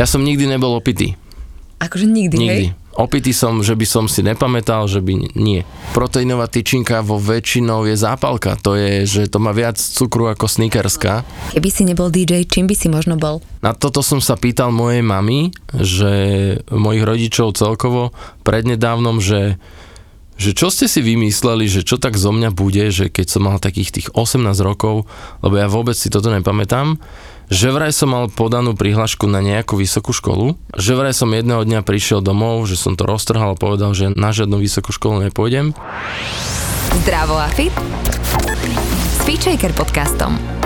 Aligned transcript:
Ja 0.00 0.08
som 0.08 0.24
nikdy 0.24 0.48
nebol 0.48 0.72
opitý. 0.80 1.12
Akože 1.76 2.08
nikdy, 2.08 2.36
Nikdy. 2.40 2.64
hej? 2.72 2.80
Opitý 2.96 3.36
som, 3.36 3.60
že 3.60 3.76
by 3.76 3.84
som 3.84 4.04
si 4.08 4.24
nepamätal, 4.24 4.88
že 4.88 5.04
by 5.04 5.36
nie. 5.36 5.60
Proteínová 5.92 6.48
tyčinka 6.48 7.04
vo 7.04 7.20
väčšinou 7.20 7.84
je 7.84 8.00
zápalka. 8.00 8.56
To 8.64 8.80
je, 8.80 9.04
že 9.04 9.28
to 9.28 9.36
má 9.36 9.52
viac 9.52 9.76
cukru 9.76 10.32
ako 10.32 10.48
snickerská. 10.48 11.20
Keby 11.52 11.68
si 11.68 11.84
nebol 11.84 12.08
DJ, 12.08 12.48
čím 12.48 12.64
by 12.64 12.72
si 12.72 12.88
možno 12.88 13.20
bol? 13.20 13.44
Na 13.60 13.76
toto 13.76 14.00
som 14.00 14.24
sa 14.24 14.40
pýtal 14.40 14.72
mojej 14.72 15.04
mamy, 15.04 15.52
že 15.76 16.12
mojich 16.72 17.04
rodičov 17.04 17.60
celkovo 17.60 18.16
prednedávnom, 18.40 19.20
že 19.20 19.60
že 20.40 20.56
čo 20.56 20.72
ste 20.72 20.88
si 20.88 21.04
vymysleli, 21.04 21.68
že 21.68 21.84
čo 21.84 22.00
tak 22.00 22.16
zo 22.16 22.32
mňa 22.32 22.48
bude, 22.56 22.88
že 22.88 23.12
keď 23.12 23.26
som 23.28 23.44
mal 23.44 23.60
takých 23.60 23.92
tých 23.92 24.08
18 24.16 24.40
rokov, 24.64 25.04
lebo 25.44 25.60
ja 25.60 25.68
vôbec 25.68 25.92
si 25.92 26.08
toto 26.08 26.32
nepamätám, 26.32 26.96
že 27.50 27.74
vraj 27.74 27.90
som 27.90 28.14
mal 28.14 28.30
podanú 28.30 28.78
prihlášku 28.78 29.26
na 29.26 29.42
nejakú 29.42 29.74
vysokú 29.74 30.14
školu, 30.14 30.54
že 30.78 30.94
vraj 30.94 31.12
som 31.12 31.34
jedného 31.34 31.66
dňa 31.66 31.82
prišiel 31.82 32.22
domov, 32.22 32.64
že 32.70 32.78
som 32.78 32.94
to 32.94 33.04
roztrhal 33.04 33.52
a 33.52 33.60
povedal, 33.60 33.90
že 33.90 34.14
na 34.14 34.30
žiadnu 34.30 34.62
vysokú 34.62 34.94
školu 34.94 35.28
nepôjdem. 35.28 35.74
Zdravo 37.02 37.34
a 37.36 37.50
fit? 37.50 37.74
S 39.20 39.26
podcastom. 39.74 40.59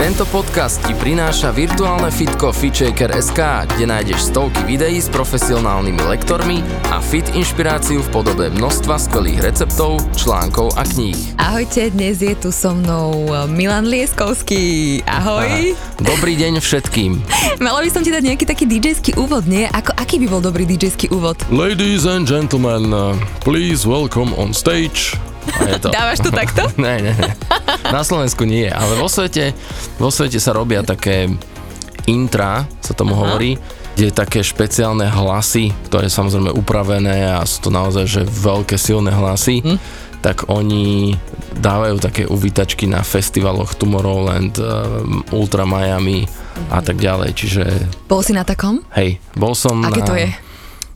Tento 0.00 0.24
podcast 0.32 0.80
ti 0.88 0.96
prináša 0.96 1.52
virtuálne 1.52 2.08
fitko 2.08 2.56
FitShaker.sk, 2.56 3.36
kde 3.68 3.84
nájdeš 3.84 4.32
stovky 4.32 4.64
videí 4.64 4.96
s 4.96 5.12
profesionálnymi 5.12 6.00
lektormi 6.08 6.64
a 6.88 7.04
fit 7.04 7.28
inšpiráciu 7.36 8.00
v 8.00 8.08
podobe 8.08 8.48
množstva 8.48 8.96
skvelých 8.96 9.44
receptov, 9.44 10.00
článkov 10.16 10.72
a 10.80 10.88
kníh. 10.88 11.36
Ahojte, 11.36 11.92
dnes 11.92 12.24
je 12.24 12.32
tu 12.32 12.48
so 12.48 12.72
mnou 12.72 13.28
Milan 13.52 13.84
Lieskovský. 13.84 15.04
Ahoj. 15.04 15.76
Aha. 15.76 16.00
Dobrý 16.00 16.32
deň 16.32 16.64
všetkým. 16.64 17.20
Mala 17.68 17.84
by 17.84 17.92
som 17.92 18.00
ti 18.00 18.08
dať 18.08 18.24
nejaký 18.24 18.48
taký 18.48 18.64
DJ-ský 18.64 19.20
úvod, 19.20 19.44
nie? 19.44 19.68
Ako, 19.68 19.92
aký 20.00 20.16
by 20.16 20.32
bol 20.32 20.40
dobrý 20.40 20.64
DJ-ský 20.64 21.12
úvod? 21.12 21.36
Ladies 21.52 22.08
and 22.08 22.24
gentlemen, 22.24 22.88
please 23.44 23.84
welcome 23.84 24.32
on 24.40 24.56
stage 24.56 25.20
a 25.48 25.60
je 25.68 25.78
to. 25.80 25.88
Dávaš 25.88 26.18
to 26.20 26.30
takto? 26.30 26.62
ne, 26.84 27.00
ne, 27.00 27.12
ne. 27.14 27.30
Na 27.88 28.04
Slovensku 28.04 28.44
nie, 28.44 28.68
ale 28.68 28.96
vo 28.96 29.08
svete, 29.08 29.56
vo 29.96 30.12
svete 30.12 30.36
sa 30.38 30.52
robia 30.52 30.84
také 30.84 31.30
intra, 32.08 32.68
sa 32.80 32.92
tomu 32.92 33.16
Aha. 33.16 33.20
hovorí, 33.24 33.56
kde 33.96 34.08
je 34.08 34.14
také 34.14 34.40
špeciálne 34.40 35.04
hlasy, 35.04 35.74
ktoré 35.90 36.08
sú 36.08 36.24
samozrejme 36.24 36.50
upravené 36.56 37.36
a 37.36 37.44
sú 37.44 37.68
to 37.68 37.70
naozaj 37.72 38.04
že 38.08 38.22
veľké 38.24 38.80
silné 38.80 39.12
hlasy. 39.12 39.60
Hm? 39.60 40.08
tak 40.20 40.52
oni 40.52 41.16
dávajú 41.56 41.96
také 41.96 42.28
uvitačky 42.28 42.84
na 42.84 43.00
festivaloch 43.00 43.72
Tomorrowland, 43.72 44.60
um, 44.60 45.24
Ultra 45.32 45.64
Miami 45.64 46.28
a 46.68 46.84
tak 46.84 47.00
ďalej, 47.00 47.30
čiže... 47.32 47.64
Bol 48.04 48.20
si 48.20 48.36
na 48.36 48.44
takom? 48.44 48.84
Hej, 48.92 49.16
bol 49.32 49.56
som 49.56 49.80
Aké 49.80 50.04
na... 50.04 50.06
to 50.06 50.14
je? 50.16 50.28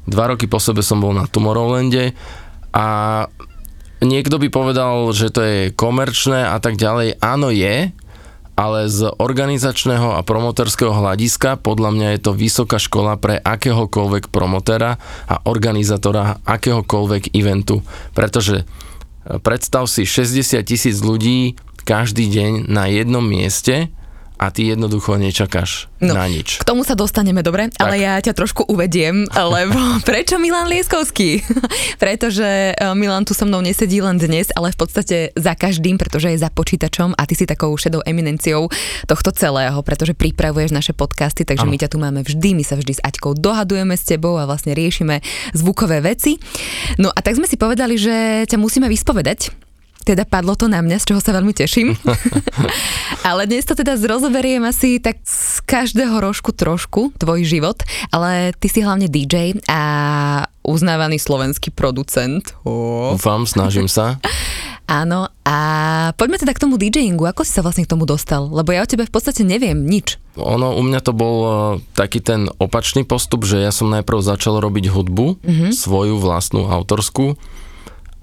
Dva 0.04 0.28
roky 0.28 0.44
po 0.44 0.60
sebe 0.60 0.84
som 0.84 1.00
bol 1.00 1.16
na 1.16 1.24
Tomorrowlande 1.24 2.12
a 2.76 2.86
Niekto 4.02 4.42
by 4.42 4.48
povedal, 4.50 5.10
že 5.14 5.30
to 5.30 5.40
je 5.44 5.58
komerčné 5.70 6.50
a 6.50 6.58
tak 6.58 6.74
ďalej. 6.74 7.22
Áno 7.22 7.54
je, 7.54 7.94
ale 8.54 8.86
z 8.86 9.10
organizačného 9.18 10.14
a 10.14 10.22
promoterského 10.22 10.94
hľadiska 10.94 11.58
podľa 11.58 11.90
mňa 11.90 12.08
je 12.14 12.20
to 12.22 12.32
vysoká 12.38 12.78
škola 12.78 13.18
pre 13.18 13.42
akéhokoľvek 13.42 14.30
promotera 14.30 14.98
a 15.26 15.42
organizátora 15.46 16.38
akéhokoľvek 16.46 17.34
eventu. 17.34 17.82
Pretože 18.14 18.62
e, 18.62 18.64
predstav 19.42 19.90
si 19.90 20.06
60 20.06 20.62
tisíc 20.62 21.02
ľudí 21.02 21.58
každý 21.82 22.30
deň 22.30 22.70
na 22.70 22.86
jednom 22.86 23.26
mieste 23.26 23.90
a 24.34 24.50
ty 24.50 24.66
jednoducho 24.66 25.14
nečakáš 25.14 25.86
no, 26.02 26.18
na 26.18 26.26
nič. 26.26 26.58
K 26.58 26.66
tomu 26.66 26.82
sa 26.82 26.98
dostaneme, 26.98 27.40
dobre? 27.40 27.70
Tak. 27.70 27.78
Ale 27.80 28.02
ja 28.02 28.18
ťa 28.18 28.34
trošku 28.34 28.66
uvediem, 28.66 29.30
lebo 29.54 29.78
prečo 30.02 30.42
Milan 30.42 30.66
Lieskovský? 30.66 31.40
pretože 32.02 32.74
e, 32.74 32.94
Milan 32.98 33.22
tu 33.22 33.32
so 33.32 33.46
mnou 33.46 33.62
nesedí 33.62 34.02
len 34.02 34.18
dnes, 34.18 34.50
ale 34.58 34.74
v 34.74 34.78
podstate 34.78 35.16
za 35.38 35.54
každým, 35.54 35.96
pretože 35.96 36.34
je 36.34 36.38
za 36.42 36.50
počítačom 36.50 37.14
a 37.14 37.22
ty 37.24 37.38
si 37.38 37.46
takou 37.46 37.70
šedou 37.78 38.02
eminenciou 38.02 38.66
tohto 39.06 39.30
celého, 39.30 39.78
pretože 39.86 40.18
pripravuješ 40.18 40.74
naše 40.74 40.92
podcasty, 40.92 41.46
takže 41.46 41.64
ano. 41.66 41.72
my 41.72 41.78
ťa 41.78 41.88
tu 41.94 41.98
máme 42.02 42.20
vždy, 42.26 42.58
my 42.58 42.64
sa 42.66 42.74
vždy 42.74 42.98
s 42.98 43.04
Aťkou 43.06 43.38
dohadujeme 43.38 43.94
s 43.94 44.02
tebou 44.02 44.34
a 44.36 44.48
vlastne 44.50 44.74
riešime 44.74 45.22
zvukové 45.54 46.02
veci. 46.02 46.42
No 46.98 47.14
a 47.14 47.18
tak 47.22 47.38
sme 47.38 47.46
si 47.46 47.54
povedali, 47.54 47.94
že 47.94 48.46
ťa 48.50 48.58
musíme 48.58 48.90
vyspovedať 48.90 49.64
teda 50.04 50.28
padlo 50.28 50.52
to 50.52 50.68
na 50.68 50.84
mňa, 50.84 51.00
z 51.00 51.08
čoho 51.10 51.20
sa 51.24 51.32
veľmi 51.32 51.56
teším. 51.56 51.96
ale 53.28 53.48
dnes 53.48 53.64
to 53.64 53.72
teda 53.72 53.96
zrozoberiem 53.96 54.60
asi 54.68 55.00
tak 55.00 55.24
z 55.24 55.64
každého 55.64 56.20
rožku 56.20 56.52
trošku, 56.52 57.16
tvoj 57.16 57.42
život, 57.48 57.80
ale 58.12 58.52
ty 58.60 58.68
si 58.68 58.84
hlavne 58.84 59.08
DJ 59.08 59.56
a 59.64 59.80
uznávaný 60.60 61.16
slovenský 61.16 61.72
producent. 61.72 62.52
Oh. 62.68 63.16
Dúfam, 63.16 63.48
snažím 63.48 63.88
sa. 63.88 64.20
Áno, 64.84 65.32
a 65.48 65.56
poďme 66.20 66.36
teda 66.36 66.52
k 66.52 66.60
tomu 66.60 66.76
DJingu. 66.76 67.24
Ako 67.24 67.40
si 67.40 67.56
sa 67.56 67.64
vlastne 67.64 67.88
k 67.88 67.92
tomu 67.96 68.04
dostal? 68.04 68.44
Lebo 68.52 68.68
ja 68.68 68.84
o 68.84 68.88
tebe 68.88 69.08
v 69.08 69.14
podstate 69.16 69.40
neviem 69.40 69.80
nič. 69.80 70.20
Ono, 70.36 70.76
u 70.76 70.82
mňa 70.84 71.00
to 71.00 71.16
bol 71.16 71.36
uh, 71.40 71.54
taký 71.96 72.20
ten 72.20 72.52
opačný 72.60 73.00
postup, 73.08 73.48
že 73.48 73.64
ja 73.64 73.72
som 73.72 73.88
najprv 73.88 74.20
začal 74.20 74.60
robiť 74.60 74.92
hudbu, 74.92 75.40
mm-hmm. 75.40 75.70
svoju 75.72 76.20
vlastnú 76.20 76.68
autorskú 76.68 77.40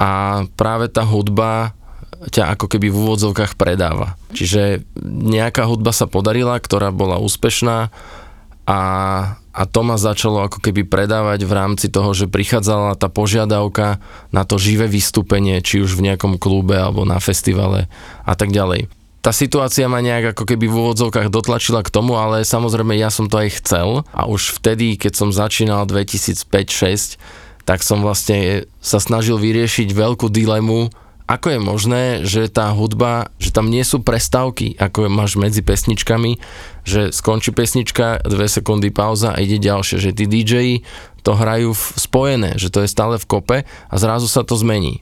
a 0.01 0.09
práve 0.57 0.89
tá 0.89 1.05
hudba 1.05 1.77
ťa 2.33 2.57
ako 2.57 2.65
keby 2.69 2.89
v 2.89 2.97
úvodzovkách 3.05 3.53
predáva. 3.53 4.17
Čiže 4.33 4.85
nejaká 5.01 5.65
hudba 5.69 5.93
sa 5.93 6.09
podarila, 6.09 6.57
ktorá 6.57 6.89
bola 6.89 7.21
úspešná 7.21 7.93
a, 8.65 8.81
a 9.37 9.61
to 9.65 9.81
ma 9.81 9.97
začalo 9.97 10.45
ako 10.45 10.61
keby 10.61 10.85
predávať 10.85 11.45
v 11.45 11.53
rámci 11.53 11.87
toho, 11.89 12.13
že 12.13 12.29
prichádzala 12.29 12.97
tá 12.97 13.09
požiadavka 13.09 13.97
na 14.29 14.45
to 14.45 14.61
živé 14.61 14.85
vystúpenie, 14.85 15.61
či 15.65 15.81
už 15.81 15.97
v 15.97 16.13
nejakom 16.13 16.37
klube 16.37 16.77
alebo 16.77 17.05
na 17.05 17.17
festivale 17.17 17.89
a 18.25 18.33
tak 18.37 18.53
ďalej. 18.53 18.89
Tá 19.21 19.29
situácia 19.29 19.85
ma 19.85 20.01
nejak 20.01 20.33
ako 20.33 20.49
keby 20.49 20.65
v 20.65 20.77
úvodzovkách 20.81 21.29
dotlačila 21.29 21.85
k 21.85 21.93
tomu, 21.93 22.17
ale 22.17 22.41
samozrejme 22.41 22.97
ja 22.97 23.13
som 23.13 23.29
to 23.29 23.37
aj 23.37 23.61
chcel 23.61 24.01
a 24.17 24.25
už 24.25 24.57
vtedy, 24.57 24.97
keď 24.97 25.13
som 25.13 25.29
začínal 25.29 25.85
2005-2006, 25.85 27.21
tak 27.65 27.85
som 27.85 28.01
vlastne 28.01 28.65
sa 28.81 28.97
snažil 28.97 29.37
vyriešiť 29.37 29.93
veľkú 29.93 30.27
dilemu, 30.29 30.89
ako 31.31 31.47
je 31.47 31.59
možné, 31.63 32.03
že 32.27 32.51
tá 32.51 32.67
hudba, 32.75 33.31
že 33.39 33.55
tam 33.55 33.71
nie 33.71 33.87
sú 33.87 34.03
prestávky, 34.03 34.75
ako 34.75 35.07
máš 35.07 35.39
medzi 35.39 35.63
pesničkami, 35.63 36.43
že 36.83 37.15
skončí 37.15 37.55
pesnička, 37.55 38.19
dve 38.27 38.51
sekundy 38.51 38.91
pauza 38.91 39.31
a 39.31 39.39
ide 39.39 39.55
ďalšie, 39.55 39.95
že 40.01 40.11
tí 40.11 40.27
DJ 40.27 40.83
to 41.23 41.31
hrajú 41.37 41.71
v 41.71 41.83
spojené, 41.95 42.59
že 42.59 42.67
to 42.67 42.83
je 42.83 42.91
stále 42.91 43.15
v 43.15 43.29
kope 43.29 43.57
a 43.63 43.95
zrazu 43.95 44.27
sa 44.27 44.43
to 44.43 44.59
zmení. 44.59 44.99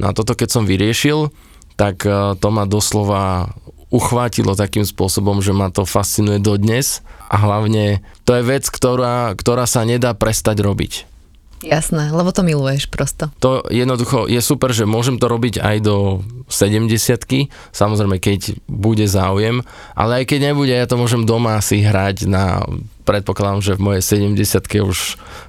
No 0.00 0.16
toto 0.16 0.32
keď 0.32 0.48
som 0.48 0.64
vyriešil, 0.64 1.28
tak 1.76 2.08
e, 2.08 2.40
to 2.40 2.48
ma 2.48 2.64
doslova 2.64 3.52
uchvátilo 3.92 4.56
takým 4.56 4.86
spôsobom, 4.86 5.42
že 5.42 5.52
ma 5.52 5.68
to 5.68 5.84
fascinuje 5.84 6.40
dodnes 6.40 7.02
a 7.28 7.36
hlavne 7.36 8.00
to 8.24 8.38
je 8.38 8.42
vec, 8.46 8.64
ktorá, 8.64 9.34
ktorá 9.34 9.66
sa 9.66 9.84
nedá 9.84 10.14
prestať 10.16 10.62
robiť. 10.62 11.09
Jasné, 11.60 12.08
lebo 12.08 12.32
to 12.32 12.40
miluješ 12.40 12.88
prosto. 12.88 13.28
To 13.44 13.60
jednoducho 13.68 14.24
je 14.24 14.40
super, 14.40 14.72
že 14.72 14.88
môžem 14.88 15.20
to 15.20 15.28
robiť 15.28 15.60
aj 15.60 15.76
do 15.84 16.24
70 16.48 16.88
samozrejme 17.70 18.16
keď 18.16 18.56
bude 18.64 19.04
záujem, 19.04 19.60
ale 19.92 20.24
aj 20.24 20.34
keď 20.34 20.52
nebude, 20.52 20.72
ja 20.72 20.88
to 20.88 20.96
môžem 20.96 21.28
doma 21.28 21.60
si 21.60 21.84
hrať 21.84 22.24
na 22.24 22.64
predpokladám, 23.04 23.60
že 23.60 23.72
v 23.74 23.82
mojej 23.82 24.02
70 24.06 24.86
už... 24.86 24.98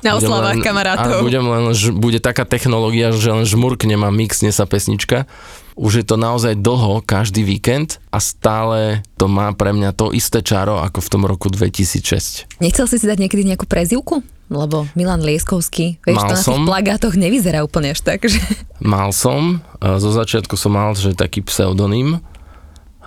Na 0.02 0.18
oslavách 0.18 0.66
kamarátov. 0.66 1.22
A 1.22 1.24
budem 1.24 1.46
len, 1.46 1.72
bude 1.94 2.18
taká 2.18 2.42
technológia, 2.42 3.14
že 3.14 3.30
len 3.30 3.46
žmurkne 3.46 3.96
ma 4.02 4.10
mixne 4.10 4.50
sa 4.50 4.66
pesnička. 4.66 5.30
Už 5.78 6.02
je 6.02 6.06
to 6.06 6.18
naozaj 6.18 6.58
dlho, 6.58 7.06
každý 7.06 7.46
víkend 7.46 8.02
a 8.10 8.20
stále 8.20 9.06
to 9.16 9.30
má 9.30 9.54
pre 9.54 9.72
mňa 9.72 9.94
to 9.94 10.12
isté 10.12 10.42
čaro 10.44 10.82
ako 10.82 11.00
v 11.00 11.12
tom 11.14 11.24
roku 11.24 11.48
2006. 11.48 12.60
Nechcel 12.60 12.86
si 12.90 12.98
si 12.98 13.06
dať 13.06 13.18
niekedy 13.22 13.46
nejakú 13.46 13.70
prezivku? 13.70 14.26
Lebo 14.52 14.84
Milan 15.00 15.24
Lieskovský, 15.24 16.04
vieš, 16.04 16.20
mal 16.20 16.28
to 16.28 16.36
na 16.36 16.44
som, 16.44 16.54
tých 16.60 16.68
plagátoch 16.68 17.16
nevyzerá 17.16 17.64
úplne 17.64 17.96
až 17.96 18.04
tak, 18.04 18.28
že... 18.28 18.44
Mal 18.84 19.16
som, 19.16 19.64
zo 19.80 20.12
začiatku 20.12 20.60
som 20.60 20.76
mal, 20.76 20.92
že 20.92 21.16
taký 21.16 21.40
pseudonym, 21.40 22.20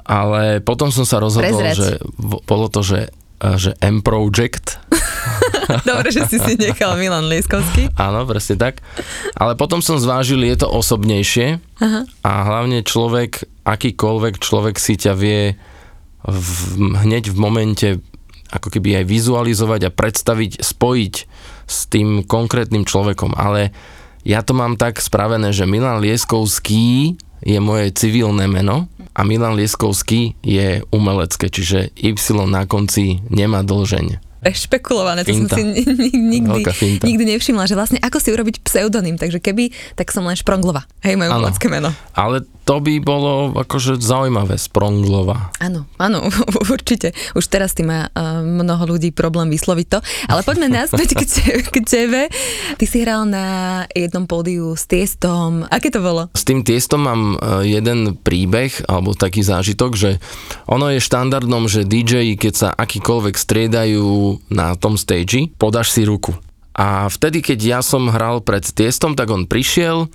ale 0.09 0.65
potom 0.65 0.89
som 0.89 1.05
sa 1.05 1.21
rozhodol, 1.21 1.61
Prezrať. 1.61 1.77
že 1.77 1.89
bolo 2.49 2.73
to, 2.73 2.81
že, 2.81 3.13
že 3.61 3.77
M 3.85 4.01
Project. 4.01 4.81
Dobre, 5.89 6.09
že 6.13 6.25
si 6.29 6.41
si 6.41 6.57
nechal 6.57 6.97
Milan 6.97 7.29
Lieskovský. 7.29 7.93
Áno, 7.97 8.25
presne 8.25 8.57
tak. 8.57 8.81
Ale 9.37 9.53
potom 9.57 9.85
som 9.85 10.01
zvážil, 10.01 10.41
je 10.45 10.57
to 10.61 10.69
osobnejšie 10.69 11.61
Aha. 11.81 12.01
a 12.25 12.31
hlavne 12.49 12.81
človek, 12.85 13.45
akýkoľvek 13.69 14.41
človek 14.41 14.77
si 14.81 14.97
ťa 14.97 15.13
vie 15.17 15.57
v, 16.25 16.49
hneď 17.05 17.33
v 17.33 17.37
momente 17.37 17.89
ako 18.55 18.71
keby 18.71 19.03
aj 19.03 19.11
vizualizovať 19.11 19.81
a 19.91 19.95
predstaviť, 19.95 20.63
spojiť 20.63 21.15
s 21.67 21.79
tým 21.91 22.23
konkrétnym 22.23 22.87
človekom. 22.87 23.35
Ale 23.35 23.75
ja 24.23 24.41
to 24.41 24.55
mám 24.55 24.79
tak 24.79 25.03
spravené, 25.03 25.51
že 25.51 25.69
Milan 25.69 26.01
Lieskovský 26.01 27.19
je 27.45 27.59
moje 27.61 27.93
civilné 27.93 28.49
meno 28.49 28.89
a 29.13 29.21
Milan 29.27 29.59
Lieskovský 29.59 30.39
je 30.41 30.81
umelecké, 30.89 31.53
čiže 31.53 31.93
Y 31.99 32.17
na 32.49 32.65
konci 32.65 33.21
nemá 33.29 33.61
dlžeň. 33.61 34.34
Rešpekulované, 34.45 35.25
to 35.25 35.33
Finta. 35.33 35.57
som 35.57 35.59
si 35.59 35.63
ni- 35.65 36.13
ni- 36.13 36.39
nikdy, 36.39 36.63
nikdy 37.01 37.25
nevšimla, 37.35 37.65
že 37.65 37.75
vlastne 37.75 37.99
ako 37.99 38.21
si 38.21 38.29
urobiť 38.29 38.61
pseudonym, 38.61 39.17
takže 39.17 39.41
keby, 39.41 39.73
tak 39.97 40.13
som 40.13 40.23
len 40.23 40.37
Špronglova. 40.37 40.85
Hej, 41.01 41.17
moje 41.17 41.33
umelecké 41.33 41.67
meno. 41.73 41.89
Ale 42.13 42.45
to 42.65 42.81
by 42.81 42.97
bolo 42.97 43.53
akože 43.57 44.01
zaujímavé, 44.01 44.57
Spronglova. 44.57 45.53
Áno, 45.61 45.85
áno, 45.97 46.29
určite. 46.75 47.13
Už 47.33 47.49
teraz 47.49 47.73
tým 47.73 47.89
má 47.89 48.09
uh, 48.09 48.41
mnoho 48.41 48.97
ľudí 48.97 49.13
problém 49.13 49.49
vysloviť 49.49 49.87
to. 49.89 49.99
Ale 50.29 50.41
poďme 50.41 50.73
naspäť 50.73 51.13
k, 51.13 51.23
te- 51.33 51.61
k 51.61 51.77
tebe. 51.85 52.29
Ty 52.77 52.85
si 52.85 53.05
hral 53.05 53.29
na 53.29 53.47
jednom 53.93 54.25
pódiu 54.25 54.73
s 54.73 54.89
Tiestom. 54.89 55.65
Aké 55.69 55.93
to 55.93 56.01
bolo? 56.01 56.33
S 56.33 56.45
tým 56.45 56.65
tiestom 56.65 57.05
mám 57.05 57.23
e, 57.37 57.69
jeden 57.69 58.17
príbeh, 58.17 58.89
alebo 58.89 59.13
taký 59.13 59.45
zážitok, 59.45 59.93
že 59.93 60.11
ono 60.65 60.89
je 60.89 61.05
štandardnom, 61.05 61.69
že 61.69 61.85
DJ, 61.85 62.37
keď 62.37 62.53
sa 62.53 62.69
akýkoľvek 62.73 63.37
striedajú 63.37 64.34
na 64.49 64.75
tom 64.79 64.95
stage, 64.97 65.51
podáš 65.59 65.95
si 65.95 66.07
ruku. 66.07 66.35
A 66.75 67.07
vtedy, 67.07 67.39
keď 67.39 67.59
ja 67.63 67.81
som 67.87 68.11
hral 68.11 68.43
pred 68.43 68.67
tiestom, 68.67 69.15
tak 69.15 69.31
on 69.31 69.47
prišiel, 69.47 70.11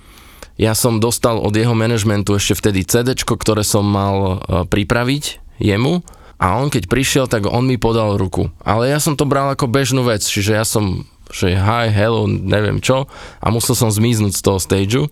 ja 0.60 0.76
som 0.76 1.00
dostal 1.00 1.40
od 1.40 1.56
jeho 1.56 1.72
manažmentu 1.72 2.36
ešte 2.36 2.52
vtedy 2.52 2.84
CD, 2.84 3.16
ktoré 3.16 3.64
som 3.64 3.80
mal 3.80 4.16
e, 4.20 4.36
pripraviť 4.68 5.40
jemu 5.56 6.04
a 6.36 6.60
on 6.60 6.68
keď 6.68 6.84
prišiel, 6.84 7.24
tak 7.32 7.48
on 7.48 7.64
mi 7.64 7.80
podal 7.80 8.20
ruku. 8.20 8.52
Ale 8.60 8.92
ja 8.92 9.00
som 9.00 9.16
to 9.16 9.24
bral 9.24 9.48
ako 9.48 9.72
bežnú 9.72 10.04
vec, 10.04 10.20
čiže 10.20 10.52
ja 10.52 10.68
som, 10.68 11.08
že 11.32 11.56
hi, 11.56 11.88
hello, 11.88 12.28
neviem 12.28 12.76
čo 12.84 13.08
a 13.40 13.46
musel 13.48 13.72
som 13.72 13.88
zmiznúť 13.88 14.36
z 14.36 14.44
toho 14.44 14.60
stageu. 14.60 15.04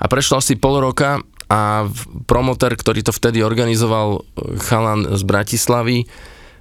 A 0.00 0.08
prešlo 0.08 0.40
asi 0.40 0.56
pol 0.56 0.80
roka 0.80 1.20
a 1.52 1.84
promoter, 2.24 2.72
ktorý 2.72 3.04
to 3.04 3.12
vtedy 3.12 3.44
organizoval, 3.44 4.24
e, 4.24 4.56
chalan 4.64 5.12
z 5.12 5.22
Bratislavy, 5.28 6.08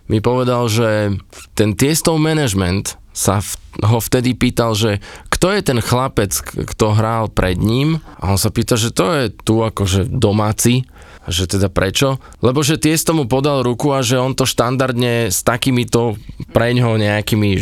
mi 0.09 0.19
povedal, 0.19 0.65
že 0.67 1.13
ten 1.53 1.77
Tiestov 1.77 2.17
management 2.17 2.97
sa 3.13 3.43
v, 3.43 3.49
ho 3.85 3.99
vtedy 4.01 4.33
pýtal, 4.33 4.73
že 4.73 5.03
kto 5.29 5.53
je 5.53 5.61
ten 5.61 5.79
chlapec, 5.79 6.33
kto 6.41 6.97
hral 6.97 7.29
pred 7.29 7.59
ním 7.61 8.01
a 8.17 8.33
on 8.33 8.39
sa 8.39 8.49
pýta, 8.49 8.75
že 8.75 8.89
to 8.89 9.05
je 9.13 9.23
tu 9.31 9.61
akože 9.61 10.09
domáci, 10.09 10.89
že 11.29 11.45
teda 11.45 11.69
prečo? 11.69 12.17
Lebo 12.41 12.65
že 12.65 12.81
Tiesto 12.81 13.13
mu 13.13 13.29
podal 13.29 13.61
ruku 13.61 13.93
a 13.93 14.01
že 14.01 14.17
on 14.17 14.33
to 14.33 14.49
štandardne 14.49 15.29
s 15.29 15.45
takýmito 15.45 16.17
preňho 16.55 16.97
nejakými 16.97 17.59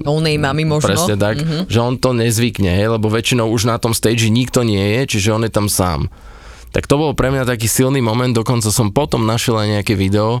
Onej 0.00 0.36
mami 0.38 0.64
možno. 0.64 0.94
Presne 0.94 1.16
tak, 1.18 1.42
mm-hmm. 1.42 1.68
že 1.68 1.78
on 1.82 1.98
to 1.98 2.14
nezvykne, 2.14 2.72
lebo 2.72 3.10
väčšinou 3.10 3.50
už 3.50 3.66
na 3.66 3.76
tom 3.82 3.92
stage 3.92 4.30
nikto 4.30 4.62
nie 4.62 5.00
je, 5.00 5.16
čiže 5.16 5.34
on 5.34 5.42
je 5.44 5.52
tam 5.52 5.66
sám. 5.66 6.08
Tak 6.70 6.86
to 6.86 6.94
bol 6.96 7.12
pre 7.18 7.34
mňa 7.34 7.50
taký 7.50 7.66
silný 7.66 7.98
moment, 7.98 8.30
dokonca 8.30 8.70
som 8.70 8.94
potom 8.94 9.26
našiel 9.26 9.58
aj 9.58 9.68
nejaké 9.80 9.98
video, 9.98 10.40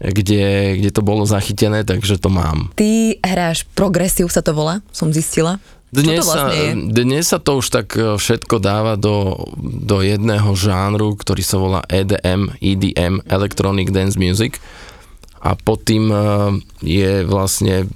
kde, 0.00 0.76
kde 0.80 0.90
to 0.90 1.04
bolo 1.04 1.28
zachytené, 1.28 1.84
takže 1.84 2.16
to 2.16 2.32
mám. 2.32 2.72
Ty 2.72 3.20
hráš 3.20 3.68
progresiv, 3.76 4.32
sa 4.32 4.40
to 4.40 4.56
volá, 4.56 4.80
som 4.90 5.12
zistila. 5.12 5.60
Dnes, 5.90 6.22
vlastne 6.22 6.54
sa, 6.54 7.02
dnes 7.02 7.24
sa 7.26 7.38
to 7.42 7.58
už 7.58 7.66
tak 7.66 7.98
e, 7.98 8.14
všetko 8.14 8.62
dáva 8.62 8.94
do, 8.94 9.34
do 9.58 10.06
jedného 10.06 10.54
žánru, 10.54 11.18
ktorý 11.18 11.42
sa 11.42 11.58
volá 11.58 11.80
EDM, 11.90 12.54
EDM, 12.62 13.26
Electronic 13.26 13.90
Dance 13.90 14.14
Music. 14.14 14.62
A 15.42 15.58
pod 15.58 15.82
tým 15.82 16.06
e, 16.14 16.18
je 16.78 17.26
vlastne 17.26 17.90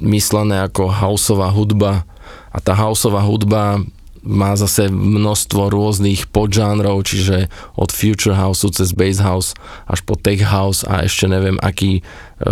myslené 0.00 0.64
ako 0.64 0.88
houseová 0.88 1.52
hudba. 1.52 2.08
A 2.48 2.64
tá 2.64 2.72
houseová 2.72 3.20
hudba 3.20 3.84
má 4.28 4.52
zase 4.60 4.92
množstvo 4.92 5.72
rôznych 5.72 6.28
podžánrov, 6.28 7.00
čiže 7.08 7.48
od 7.80 7.88
future 7.88 8.36
house 8.36 8.68
cez 8.68 8.92
bass 8.92 9.24
house 9.24 9.56
až 9.88 10.04
po 10.04 10.20
tech 10.20 10.44
house 10.44 10.84
a 10.84 11.08
ešte 11.08 11.24
neviem 11.24 11.56
aký 11.64 11.98
e, 11.98 12.02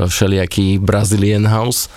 všelijaký 0.08 0.80
Brazilian 0.80 1.44
house. 1.44 1.92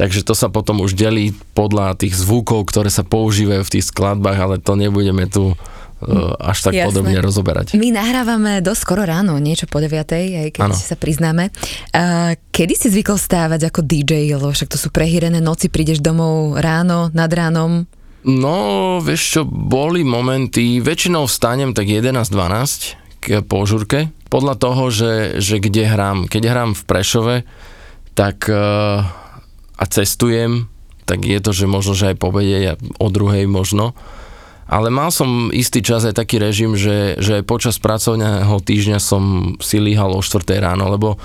Takže 0.00 0.24
to 0.24 0.32
sa 0.32 0.48
potom 0.48 0.80
už 0.80 0.96
delí 0.96 1.36
podľa 1.52 1.94
tých 2.00 2.16
zvukov, 2.16 2.64
ktoré 2.72 2.88
sa 2.88 3.04
používajú 3.04 3.62
v 3.62 3.72
tých 3.78 3.92
skladbách, 3.92 4.38
ale 4.40 4.56
to 4.56 4.72
nebudeme 4.72 5.28
tu 5.28 5.52
uh, 5.52 6.34
až 6.40 6.64
tak 6.64 6.74
Jasné. 6.74 6.86
podrobne 6.90 7.18
rozoberať. 7.22 7.66
My 7.78 7.94
nahrávame 7.94 8.64
dosť 8.64 8.80
skoro 8.82 9.04
ráno, 9.06 9.36
niečo 9.38 9.70
po 9.70 9.78
9, 9.78 9.92
aj 9.92 10.48
keď 10.56 10.62
Áno. 10.64 10.74
sa 10.74 10.96
priznáme. 10.98 11.54
Kedy 12.50 12.74
si 12.74 12.88
zvykol 12.90 13.20
stávať 13.20 13.70
ako 13.70 13.84
DJ, 13.84 14.32
lebo 14.34 14.50
však 14.50 14.72
to 14.72 14.80
sú 14.80 14.88
prehýrené 14.90 15.38
noci, 15.38 15.70
prídeš 15.70 16.02
domov 16.02 16.58
ráno, 16.58 17.12
nad 17.14 17.30
ránom. 17.30 17.86
No, 18.22 18.98
vieš 19.02 19.22
čo, 19.34 19.40
boli 19.46 20.06
momenty, 20.06 20.78
väčšinou 20.78 21.26
vstanem 21.26 21.74
tak 21.74 21.90
11-12 21.90 23.22
k 23.22 23.42
požurke, 23.42 24.14
podľa 24.30 24.54
toho, 24.58 24.84
že, 24.94 25.42
že 25.42 25.58
kde 25.58 25.90
hrám. 25.90 26.18
Keď 26.30 26.42
hrám 26.46 26.70
v 26.78 26.82
Prešove, 26.86 27.36
tak 28.14 28.46
uh, 28.46 29.02
a 29.74 29.84
cestujem, 29.90 30.70
tak 31.04 31.26
je 31.26 31.42
to, 31.42 31.50
že 31.50 31.66
možno, 31.66 31.98
že 31.98 32.14
aj 32.14 32.16
po 32.22 32.30
obede, 32.30 32.78
o 33.02 33.08
druhej 33.10 33.50
možno. 33.50 33.98
Ale 34.70 34.88
mal 34.88 35.10
som 35.12 35.50
istý 35.52 35.82
čas 35.82 36.06
aj 36.06 36.16
taký 36.16 36.38
režim, 36.38 36.78
že, 36.78 37.18
že 37.18 37.42
aj 37.42 37.44
počas 37.44 37.76
pracovného 37.82 38.56
týždňa 38.62 38.98
som 39.02 39.54
si 39.58 39.82
líhal 39.82 40.14
o 40.14 40.22
4 40.22 40.46
ráno, 40.62 40.88
lebo 40.88 41.18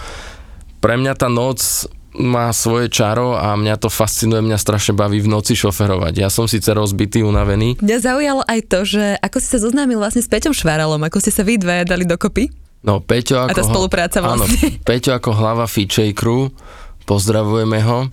pre 0.82 0.98
mňa 0.98 1.14
tá 1.16 1.30
noc 1.30 1.88
má 2.18 2.50
svoje 2.50 2.90
čaro 2.90 3.38
a 3.38 3.54
mňa 3.54 3.78
to 3.78 3.94
fascinuje, 3.94 4.42
mňa 4.42 4.58
strašne 4.58 4.98
baví 4.98 5.22
v 5.22 5.30
noci 5.30 5.54
šoferovať. 5.54 6.18
Ja 6.18 6.30
som 6.34 6.50
síce 6.50 6.74
rozbitý, 6.74 7.22
unavený. 7.22 7.78
Mňa 7.78 7.98
zaujalo 8.02 8.42
aj 8.44 8.60
to, 8.66 8.80
že 8.84 9.04
ako 9.22 9.38
si 9.38 9.48
sa 9.54 9.60
zoznámil 9.62 10.02
vlastne 10.02 10.26
s 10.26 10.30
Peťom 10.30 10.52
Šváralom, 10.52 11.00
ako 11.06 11.22
ste 11.22 11.32
sa 11.32 11.46
vy 11.46 11.62
dve 11.62 11.86
dali 11.86 12.04
dokopy. 12.10 12.50
No, 12.82 13.02
Peťo 13.02 13.46
ako... 13.46 13.58
tá 13.58 13.64
spolupráca 13.64 14.18
áno, 14.22 14.44
vlastne. 14.44 14.78
Peťo 14.90 15.14
ako 15.14 15.30
hlava 15.38 15.70
Feature 15.70 16.14
Crew, 16.18 16.50
pozdravujeme 17.06 17.80
ho. 17.86 18.10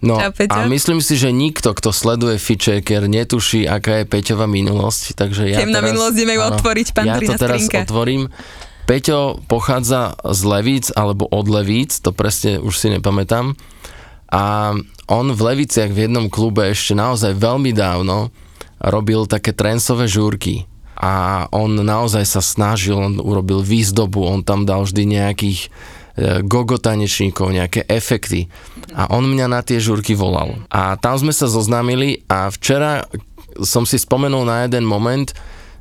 No 0.00 0.16
Čau, 0.16 0.32
Peťo. 0.32 0.56
a 0.56 0.64
myslím 0.64 1.04
si, 1.04 1.20
že 1.20 1.28
nikto, 1.28 1.76
kto 1.76 1.92
sleduje 1.92 2.40
Fitchaker, 2.40 3.04
netuší, 3.04 3.68
aká 3.68 4.00
je 4.00 4.04
Peťova 4.08 4.48
minulosť, 4.48 5.12
takže 5.12 5.52
ja 5.52 5.60
Temná 5.60 5.84
teraz, 5.84 5.92
minulosť, 5.92 6.14
ideme 6.16 6.32
ju 6.40 6.42
áno, 6.42 6.56
otvoriť, 6.56 6.86
Ja 6.88 6.96
Pandorína 6.96 7.28
to 7.28 7.32
teraz 7.36 7.60
otvorím. 7.68 8.22
Peťo 8.90 9.38
pochádza 9.46 10.18
z 10.18 10.40
Levíc 10.42 10.90
alebo 10.90 11.22
od 11.30 11.46
Levíc, 11.46 12.02
to 12.02 12.10
presne 12.10 12.58
už 12.58 12.74
si 12.74 12.90
nepamätám. 12.90 13.54
A 14.34 14.74
on 15.06 15.26
v 15.30 15.40
Leviciach 15.46 15.94
v 15.94 16.10
jednom 16.10 16.26
klube 16.26 16.66
ešte 16.66 16.98
naozaj 16.98 17.38
veľmi 17.38 17.70
dávno 17.70 18.34
robil 18.82 19.30
také 19.30 19.54
trensové 19.54 20.10
žúrky. 20.10 20.66
A 20.98 21.46
on 21.54 21.78
naozaj 21.78 22.26
sa 22.26 22.42
snažil, 22.42 22.98
on 22.98 23.22
urobil 23.22 23.62
výzdobu, 23.62 24.26
on 24.26 24.42
tam 24.42 24.66
dal 24.66 24.82
vždy 24.82 25.22
nejakých 25.22 25.70
e, 26.18 26.42
gogo 26.42 26.74
nejaké 26.82 27.86
efekty. 27.86 28.50
A 28.90 29.06
on 29.14 29.22
mňa 29.22 29.46
na 29.54 29.62
tie 29.62 29.78
žúrky 29.78 30.18
volal. 30.18 30.66
A 30.66 30.98
tam 30.98 31.14
sme 31.14 31.30
sa 31.30 31.46
zoznámili 31.46 32.26
a 32.26 32.50
včera 32.50 33.06
som 33.62 33.86
si 33.86 34.02
spomenul 34.02 34.42
na 34.42 34.66
jeden 34.66 34.82
moment, 34.82 35.30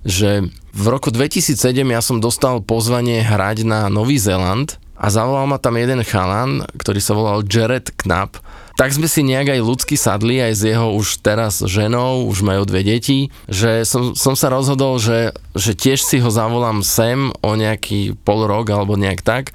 že 0.05 0.45
v 0.73 0.85
roku 0.87 1.09
2007 1.09 1.55
ja 1.81 2.01
som 2.01 2.21
dostal 2.21 2.61
pozvanie 2.61 3.25
hrať 3.25 3.65
na 3.65 3.89
Nový 3.89 4.21
Zéland 4.21 4.77
a 4.99 5.07
zavolal 5.07 5.47
ma 5.47 5.57
tam 5.57 5.79
jeden 5.79 6.03
chalan, 6.03 6.67
ktorý 6.75 6.99
sa 6.99 7.13
volal 7.15 7.47
Jared 7.47 7.95
Knapp. 7.95 8.37
Tak 8.75 8.95
sme 8.95 9.11
si 9.11 9.27
nejak 9.27 9.59
aj 9.59 9.65
ľudsky 9.65 9.95
sadli 9.99 10.39
aj 10.39 10.53
s 10.55 10.61
jeho 10.63 10.95
už 10.95 11.19
teraz 11.19 11.59
ženou, 11.59 12.27
už 12.31 12.47
majú 12.47 12.63
dve 12.63 12.83
deti, 12.83 13.27
že 13.51 13.83
som, 13.83 14.15
som 14.15 14.39
sa 14.39 14.47
rozhodol, 14.47 14.99
že, 15.03 15.35
že 15.51 15.75
tiež 15.75 15.99
si 15.99 16.23
ho 16.23 16.31
zavolám 16.31 16.79
sem 16.79 17.31
o 17.43 17.51
nejaký 17.59 18.15
pol 18.23 18.47
rok 18.47 18.71
alebo 18.71 18.95
nejak 18.95 19.19
tak 19.19 19.51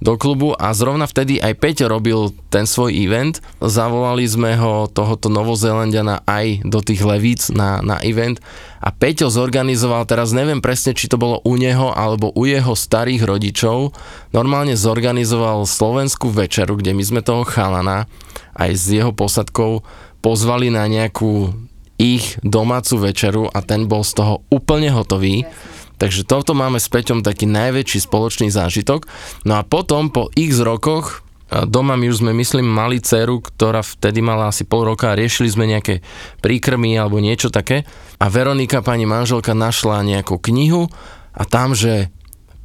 do 0.00 0.14
klubu 0.20 0.52
a 0.52 0.76
zrovna 0.76 1.08
vtedy 1.08 1.40
aj 1.40 1.56
Peťo 1.56 1.86
robil 1.88 2.32
ten 2.52 2.68
svoj 2.68 2.92
event. 2.92 3.40
Zavolali 3.64 4.28
sme 4.28 4.54
ho, 4.56 4.88
tohoto 4.88 5.32
Novozelandiana, 5.32 6.20
aj 6.28 6.64
do 6.68 6.84
tých 6.84 7.00
levíc 7.00 7.48
na, 7.48 7.80
na 7.80 7.96
event 8.04 8.40
a 8.86 8.94
Peťo 8.94 9.32
zorganizoval, 9.32 10.06
teraz 10.06 10.30
neviem 10.30 10.62
presne, 10.62 10.94
či 10.94 11.10
to 11.10 11.18
bolo 11.18 11.42
u 11.42 11.58
neho 11.58 11.90
alebo 11.90 12.30
u 12.36 12.46
jeho 12.46 12.76
starých 12.76 13.26
rodičov, 13.26 13.96
normálne 14.30 14.78
zorganizoval 14.78 15.66
slovenskú 15.66 16.30
večeru, 16.30 16.78
kde 16.78 16.94
my 16.94 17.02
sme 17.02 17.20
toho 17.24 17.42
chalana 17.42 18.06
aj 18.54 18.70
s 18.76 18.84
jeho 18.94 19.10
posadkou 19.10 19.82
pozvali 20.22 20.70
na 20.70 20.86
nejakú 20.86 21.50
ich 21.96 22.36
domácu 22.44 23.10
večeru 23.10 23.42
a 23.48 23.64
ten 23.64 23.88
bol 23.88 24.04
z 24.04 24.20
toho 24.20 24.34
úplne 24.52 24.92
hotový. 24.92 25.48
Takže 25.96 26.28
toto 26.28 26.52
máme 26.52 26.76
s 26.76 26.92
Peťom 26.92 27.24
taký 27.24 27.48
najväčší 27.48 28.04
spoločný 28.04 28.52
zážitok. 28.52 29.08
No 29.48 29.56
a 29.56 29.62
potom 29.64 30.12
po 30.12 30.28
x 30.36 30.60
rokoch 30.60 31.24
doma 31.46 31.94
my 31.94 32.10
už 32.10 32.26
sme, 32.26 32.34
myslím, 32.34 32.66
mali 32.66 32.98
dceru, 32.98 33.38
ktorá 33.38 33.80
vtedy 33.80 34.18
mala 34.18 34.50
asi 34.50 34.66
pol 34.66 34.82
roka 34.82 35.14
a 35.14 35.18
riešili 35.18 35.46
sme 35.46 35.70
nejaké 35.70 36.02
príkrmy 36.42 36.98
alebo 36.98 37.22
niečo 37.22 37.48
také. 37.48 37.86
A 38.18 38.26
Veronika, 38.26 38.82
pani 38.82 39.06
manželka, 39.06 39.54
našla 39.54 40.02
nejakú 40.02 40.42
knihu 40.42 40.90
a 41.32 41.42
tam, 41.46 41.72
že 41.72 42.10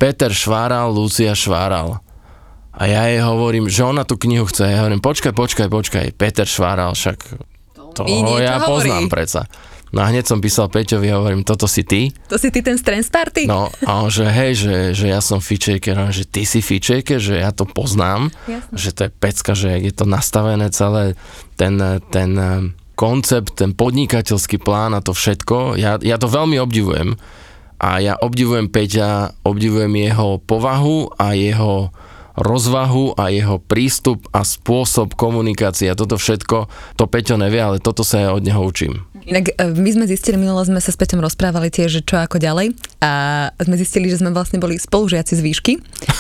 Peter 0.02 0.34
Šváral, 0.34 0.90
Lucia 0.90 1.38
Šváral. 1.38 2.02
A 2.72 2.88
ja 2.90 3.06
jej 3.06 3.22
hovorím, 3.22 3.70
že 3.70 3.86
ona 3.86 4.02
tú 4.02 4.18
knihu 4.18 4.48
chce. 4.50 4.66
Ja 4.66 4.82
hovorím, 4.82 5.04
počkaj, 5.04 5.36
počkaj, 5.36 5.68
počkaj, 5.70 6.06
Peter 6.18 6.48
Šváral, 6.50 6.98
však 6.98 7.20
mi 8.08 8.24
niečo 8.24 8.42
ja 8.42 8.58
hovorí. 8.64 8.90
poznám 8.90 9.06
predsa. 9.12 9.42
No 9.92 10.00
a 10.04 10.08
hneď 10.08 10.24
som 10.24 10.40
písal 10.40 10.72
Peťovi 10.72 11.12
a 11.12 11.20
hovorím, 11.20 11.44
toto 11.44 11.68
si 11.68 11.84
ty. 11.84 12.16
To 12.32 12.40
si 12.40 12.48
ty 12.48 12.64
ten 12.64 12.80
Strength 12.80 13.12
Party? 13.12 13.44
No 13.44 13.68
a 13.84 13.92
on, 14.00 14.08
že 14.08 14.24
hej, 14.24 14.52
že, 14.56 14.76
že 14.96 15.12
ja 15.12 15.20
som 15.20 15.44
feature 15.44 15.84
a 15.92 16.08
že 16.16 16.24
ty 16.24 16.48
si 16.48 16.64
feature 16.64 17.04
že 17.04 17.44
ja 17.44 17.52
to 17.52 17.68
poznám, 17.68 18.32
Jasne. 18.48 18.72
že 18.72 18.90
to 18.96 19.02
je 19.08 19.12
pecka, 19.12 19.52
že 19.52 19.70
je 19.84 19.92
to 19.92 20.08
nastavené 20.08 20.72
celé, 20.72 21.20
ten, 21.60 21.76
ten 22.08 22.32
eh, 22.40 22.72
koncept, 22.96 23.60
ten 23.60 23.76
podnikateľský 23.76 24.64
plán 24.64 24.96
a 24.96 25.04
to 25.04 25.12
všetko, 25.12 25.76
ja, 25.76 26.00
ja 26.00 26.16
to 26.16 26.32
veľmi 26.32 26.56
obdivujem 26.56 27.20
a 27.82 27.98
ja 27.98 28.14
obdivujem 28.16 28.70
Peťa, 28.70 29.42
obdivujem 29.42 29.90
jeho 29.98 30.38
povahu 30.38 31.18
a 31.18 31.34
jeho 31.34 31.90
rozvahu 32.38 33.20
a 33.20 33.28
jeho 33.34 33.60
prístup 33.60 34.24
a 34.32 34.46
spôsob 34.46 35.18
komunikácie 35.20 35.92
a 35.92 35.98
toto 35.98 36.16
všetko, 36.16 36.70
to 36.96 37.04
Peťo 37.10 37.36
nevie, 37.36 37.60
ale 37.60 37.78
toto 37.84 38.06
sa 38.06 38.22
ja 38.22 38.30
od 38.32 38.46
neho 38.46 38.62
učím. 38.62 39.04
Inak 39.26 39.54
e, 39.54 39.70
my 39.70 39.90
sme 39.94 40.06
zistili, 40.10 40.38
minulo 40.38 40.62
sme 40.66 40.82
sa 40.82 40.90
s 40.90 40.98
Peťom 40.98 41.22
rozprávali 41.22 41.70
tiež, 41.70 42.00
že 42.00 42.02
čo 42.02 42.18
ako 42.18 42.42
ďalej. 42.42 42.74
A 43.02 43.12
sme 43.62 43.76
zistili, 43.78 44.10
že 44.10 44.22
sme 44.22 44.34
vlastne 44.34 44.58
boli 44.58 44.78
spolužiaci 44.78 45.38
z 45.38 45.42
výšky, 45.42 45.74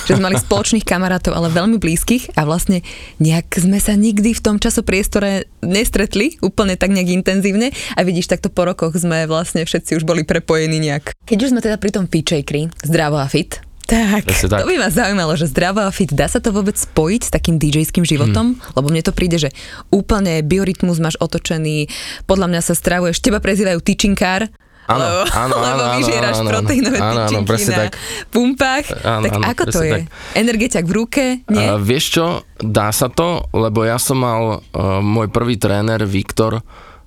že 0.05 0.17
sme 0.17 0.29
mali 0.29 0.38
spoločných 0.46 0.86
kamarátov, 0.86 1.34
ale 1.34 1.50
veľmi 1.50 1.81
blízkych. 1.81 2.38
A 2.38 2.46
vlastne 2.46 2.86
nejak 3.17 3.58
sme 3.58 3.81
sa 3.81 3.98
nikdy 3.98 4.38
v 4.38 4.41
tom 4.41 4.62
časopriestore 4.62 5.50
nestretli 5.65 6.38
úplne 6.46 6.77
tak 6.77 6.93
nejak 6.93 7.10
intenzívne. 7.24 7.74
A 7.98 8.05
vidíš, 8.05 8.29
takto 8.29 8.53
po 8.53 8.65
rokoch 8.67 8.93
sme 8.98 9.25
vlastne 9.25 9.65
všetci 9.65 9.98
už 9.98 10.03
boli 10.05 10.22
prepojení 10.22 10.77
nejak. 10.77 11.17
Keď 11.25 11.38
už 11.41 11.51
sme 11.55 11.62
teda 11.63 11.81
pri 11.81 11.91
tom 11.93 12.05
feature 12.05 12.43
zdravo 12.86 13.17
a 13.17 13.25
fit, 13.29 13.62
tak, 13.91 14.24
tak, 14.24 14.63
to 14.63 14.67
by 14.71 14.75
ma 14.79 14.88
zaujímalo, 14.88 15.36
že 15.36 15.51
zdravo 15.51 15.83
a 15.83 15.91
fit, 15.91 16.07
dá 16.07 16.31
sa 16.31 16.39
to 16.39 16.55
vôbec 16.55 16.79
spojiť 16.79 17.21
s 17.27 17.31
takým 17.36 17.60
DJským 17.60 18.07
životom? 18.07 18.55
Hmm. 18.55 18.74
Lebo 18.79 18.88
mne 18.88 19.03
to 19.03 19.12
príde, 19.12 19.36
že 19.36 19.51
úplne 19.91 20.39
biorytmus 20.39 21.03
máš 21.03 21.19
otočený, 21.19 21.91
podľa 22.24 22.48
mňa 22.48 22.62
sa 22.63 22.74
stravuješ, 22.74 23.19
teba 23.19 23.43
prezývajú 23.43 23.83
tyčinkár, 23.83 24.48
Áno, 24.89 25.03
lebo, 25.05 25.21
áno, 25.29 25.55
lebo 25.65 25.83
áno, 25.88 25.93
vyžieraš 26.01 26.38
áno, 26.41 26.50
proteínové 26.50 26.98
áno, 27.00 27.19
áno, 27.29 27.39
na 27.45 27.77
tak. 27.88 27.93
pumpách. 28.33 28.86
Áno, 29.05 29.24
tak 29.24 29.31
áno, 29.38 29.43
ako 29.45 29.63
to 29.69 29.79
je? 29.86 29.93
tak. 29.93 30.03
Energetiak 30.36 30.86
v 30.89 30.93
ruke? 30.93 31.25
Nie? 31.48 31.67
Uh, 31.71 31.79
vieš 31.79 32.05
čo, 32.17 32.25
dá 32.60 32.89
sa 32.91 33.07
to, 33.07 33.45
lebo 33.53 33.86
ja 33.86 34.01
som 34.01 34.19
mal 34.19 34.60
uh, 34.60 35.00
môj 35.00 35.29
prvý 35.31 35.55
tréner 35.55 36.01
Viktor, 36.03 36.65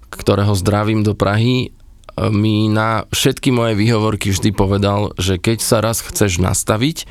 ktorého 0.09 0.55
zdravím 0.55 1.03
do 1.03 1.19
Prahy, 1.19 1.75
mi 2.19 2.71
na 2.71 3.07
všetky 3.11 3.51
moje 3.51 3.75
výhovorky 3.75 4.31
vždy 4.31 4.55
povedal, 4.55 5.15
že 5.19 5.39
keď 5.39 5.59
sa 5.59 5.79
raz 5.83 6.03
chceš 6.03 6.39
nastaviť 6.39 7.07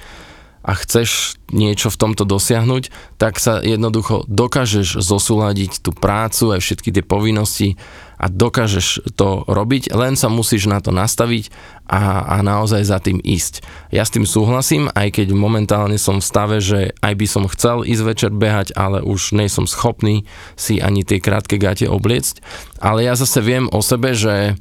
a 0.64 0.80
chceš 0.80 1.36
niečo 1.52 1.92
v 1.92 2.00
tomto 2.00 2.24
dosiahnuť, 2.24 2.88
tak 3.20 3.36
sa 3.36 3.60
jednoducho 3.60 4.24
dokážeš 4.32 5.04
zosúľadiť 5.04 5.84
tú 5.84 5.92
prácu 5.92 6.56
aj 6.56 6.64
všetky 6.64 6.90
tie 6.96 7.04
povinnosti 7.04 7.76
a 8.16 8.32
dokážeš 8.32 9.12
to 9.20 9.44
robiť, 9.44 9.92
len 9.92 10.16
sa 10.16 10.32
musíš 10.32 10.72
na 10.72 10.80
to 10.80 10.96
nastaviť 10.96 11.52
a, 11.84 12.24
a 12.24 12.36
naozaj 12.40 12.88
za 12.88 13.04
tým 13.04 13.20
ísť. 13.20 13.60
Ja 13.92 14.08
s 14.08 14.16
tým 14.16 14.24
súhlasím, 14.24 14.88
aj 14.96 15.20
keď 15.20 15.36
momentálne 15.36 16.00
som 16.00 16.24
v 16.24 16.28
stave, 16.32 16.58
že 16.64 16.96
aj 17.04 17.14
by 17.20 17.28
som 17.28 17.52
chcel 17.52 17.84
ísť 17.84 18.04
večer 18.08 18.32
behať, 18.32 18.72
ale 18.80 19.04
už 19.04 19.36
nie 19.36 19.52
som 19.52 19.68
schopný 19.68 20.24
si 20.56 20.80
ani 20.80 21.04
tie 21.04 21.20
krátke 21.20 21.60
gate 21.60 21.92
obliecť. 21.92 22.40
Ale 22.80 23.04
ja 23.04 23.20
zase 23.20 23.44
viem 23.44 23.68
o 23.68 23.84
sebe, 23.84 24.16
že 24.16 24.56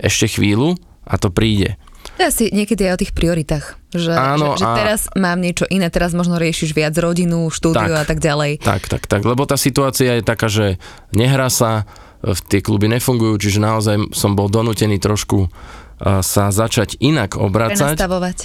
ešte 0.00 0.38
chvíľu 0.38 0.78
a 1.04 1.14
to 1.16 1.30
príde. 1.30 1.76
Asi 2.18 2.50
niekedy 2.50 2.88
aj 2.88 2.92
o 2.94 3.00
tých 3.04 3.12
prioritách. 3.14 3.78
Že, 3.94 4.12
Áno, 4.14 4.58
že, 4.58 4.62
že 4.62 4.66
a- 4.66 4.76
teraz 4.76 5.00
mám 5.14 5.38
niečo 5.38 5.64
iné, 5.70 5.86
teraz 5.88 6.12
možno 6.12 6.36
riešiš 6.36 6.74
viac 6.74 6.92
rodinu, 6.98 7.46
štúdiu 7.48 7.94
Tak. 7.94 8.02
a 8.02 8.04
tak 8.04 8.18
ďalej. 8.18 8.60
Tak, 8.60 8.82
tak, 8.90 9.02
tak, 9.06 9.22
lebo 9.22 9.46
tá 9.46 9.54
situácia 9.56 10.18
je 10.18 10.24
taká, 10.26 10.50
že 10.50 10.76
nehrá 11.14 11.46
sa, 11.48 11.86
v 12.18 12.38
tie 12.50 12.58
kluby 12.58 12.90
nefungujú, 12.90 13.38
čiže 13.38 13.62
naozaj 13.62 14.10
som 14.10 14.34
bol 14.34 14.50
donútený 14.50 14.98
trošku 14.98 15.46
sa 16.02 16.50
začať 16.50 16.98
inak 16.98 17.34
obracať. 17.38 17.94
Prenastavovať. 17.98 18.38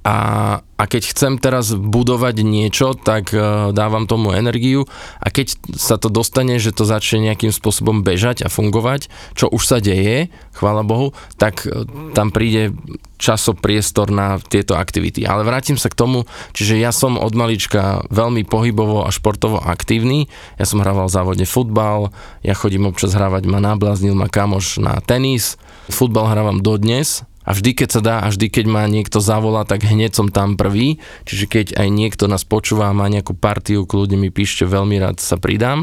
A, 0.00 0.16
a 0.64 0.84
keď 0.88 1.12
chcem 1.12 1.36
teraz 1.36 1.76
budovať 1.76 2.40
niečo, 2.40 2.96
tak 2.96 3.36
uh, 3.36 3.68
dávam 3.74 4.08
tomu 4.08 4.32
energiu 4.32 4.88
a 5.20 5.28
keď 5.28 5.60
sa 5.76 6.00
to 6.00 6.08
dostane, 6.08 6.56
že 6.56 6.72
to 6.72 6.88
začne 6.88 7.28
nejakým 7.28 7.52
spôsobom 7.52 8.00
bežať 8.00 8.40
a 8.46 8.48
fungovať, 8.48 9.12
čo 9.36 9.52
už 9.52 9.60
sa 9.60 9.78
deje, 9.82 10.32
chvála 10.56 10.80
Bohu, 10.86 11.12
tak 11.36 11.68
uh, 11.68 11.84
tam 12.16 12.32
príde 12.32 12.72
časopriestor 13.20 14.08
na 14.08 14.40
tieto 14.40 14.72
aktivity. 14.80 15.28
Ale 15.28 15.44
vrátim 15.44 15.76
sa 15.76 15.92
k 15.92 15.98
tomu, 16.00 16.24
čiže 16.56 16.80
ja 16.80 16.96
som 16.96 17.20
od 17.20 17.36
malička 17.36 18.08
veľmi 18.08 18.48
pohybovo 18.48 19.04
a 19.04 19.12
športovo 19.12 19.60
aktívny. 19.60 20.32
Ja 20.56 20.64
som 20.64 20.80
hrával 20.80 21.12
závodne 21.12 21.44
futbal, 21.44 22.08
ja 22.40 22.56
chodím 22.56 22.88
občas 22.88 23.12
hrávať, 23.12 23.44
ma 23.44 23.60
nabláznil 23.60 24.16
ma 24.16 24.32
kamoš 24.32 24.80
na 24.80 24.96
tenis. 25.04 25.60
Futbal 25.92 26.32
hrávam 26.32 26.64
dodnes, 26.64 27.28
a 27.50 27.54
vždy, 27.58 27.70
keď 27.74 27.88
sa 27.90 27.98
dá 27.98 28.16
a 28.22 28.30
vždy, 28.30 28.46
keď 28.46 28.64
ma 28.70 28.86
niekto 28.86 29.18
zavolá, 29.18 29.66
tak 29.66 29.82
hneď 29.82 30.14
som 30.14 30.30
tam 30.30 30.54
prvý. 30.54 31.02
Čiže 31.26 31.44
keď 31.50 31.66
aj 31.82 31.88
niekto 31.90 32.30
nás 32.30 32.46
počúva 32.46 32.86
a 32.86 32.94
má 32.94 33.10
nejakú 33.10 33.34
partiu, 33.34 33.90
kľudne 33.90 34.14
mi 34.14 34.30
píšte, 34.30 34.62
veľmi 34.70 35.02
rád 35.02 35.18
sa 35.18 35.34
pridám. 35.34 35.82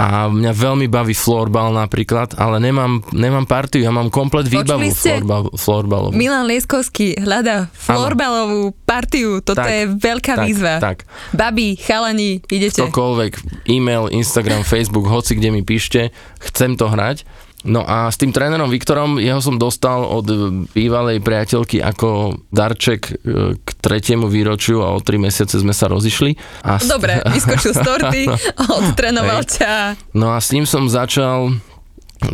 A 0.00 0.30
mňa 0.32 0.56
veľmi 0.56 0.86
baví 0.88 1.12
florbal 1.12 1.76
napríklad, 1.76 2.38
ale 2.38 2.56
nemám, 2.56 3.04
nemám 3.12 3.44
partiu, 3.44 3.84
ja 3.84 3.92
mám 3.92 4.08
komplet 4.08 4.48
výbavu 4.48 4.88
florbal, 4.96 5.42
florbalovú. 5.58 6.16
Milan 6.16 6.48
Lieskovský 6.48 7.20
hľadá 7.20 7.68
florbalovú 7.76 8.72
partiu. 8.88 9.44
Toto 9.44 9.60
Tak, 9.60 9.68
je 9.68 9.80
veľká 9.90 10.34
tak, 10.40 10.46
výzva. 10.48 10.74
tak. 10.80 11.04
Babi, 11.36 11.76
chalani, 11.76 12.40
idete. 12.48 12.80
Ktokoľvek, 12.80 13.66
e-mail, 13.68 14.08
Instagram, 14.08 14.64
Facebook, 14.64 15.04
hoci 15.04 15.36
kde 15.36 15.52
mi 15.52 15.66
píšte, 15.66 16.14
chcem 16.40 16.80
to 16.80 16.88
hrať. 16.88 17.28
No 17.62 17.82
a 17.82 18.08
s 18.08 18.16
tým 18.16 18.30
trénerom 18.30 18.66
Viktorom, 18.66 19.16
jeho 19.16 19.36
som 19.38 19.54
dostal 19.54 20.00
od 20.00 20.24
bývalej 20.70 21.20
priateľky 21.20 21.76
ako 21.78 22.40
darček 22.48 23.00
e, 23.06 23.12
k 23.54 23.68
tretiemu 23.76 24.26
výročiu 24.26 24.80
a 24.80 24.90
o 24.90 24.98
tri 24.98 25.16
mesiace 25.16 25.56
sme 25.56 25.70
sa 25.70 25.84
rozišli. 25.86 26.40
A 26.64 26.76
s- 26.76 26.88
Dobre, 26.88 27.20
vyskočil 27.22 27.72
z 27.72 27.80
torty, 27.80 28.22
odtrénoval 28.80 29.44
Hej. 29.44 29.50
ťa. 29.54 29.72
No 30.12 30.32
a 30.32 30.40
s 30.40 30.50
ním 30.50 30.64
som 30.64 30.88
začal 30.88 31.52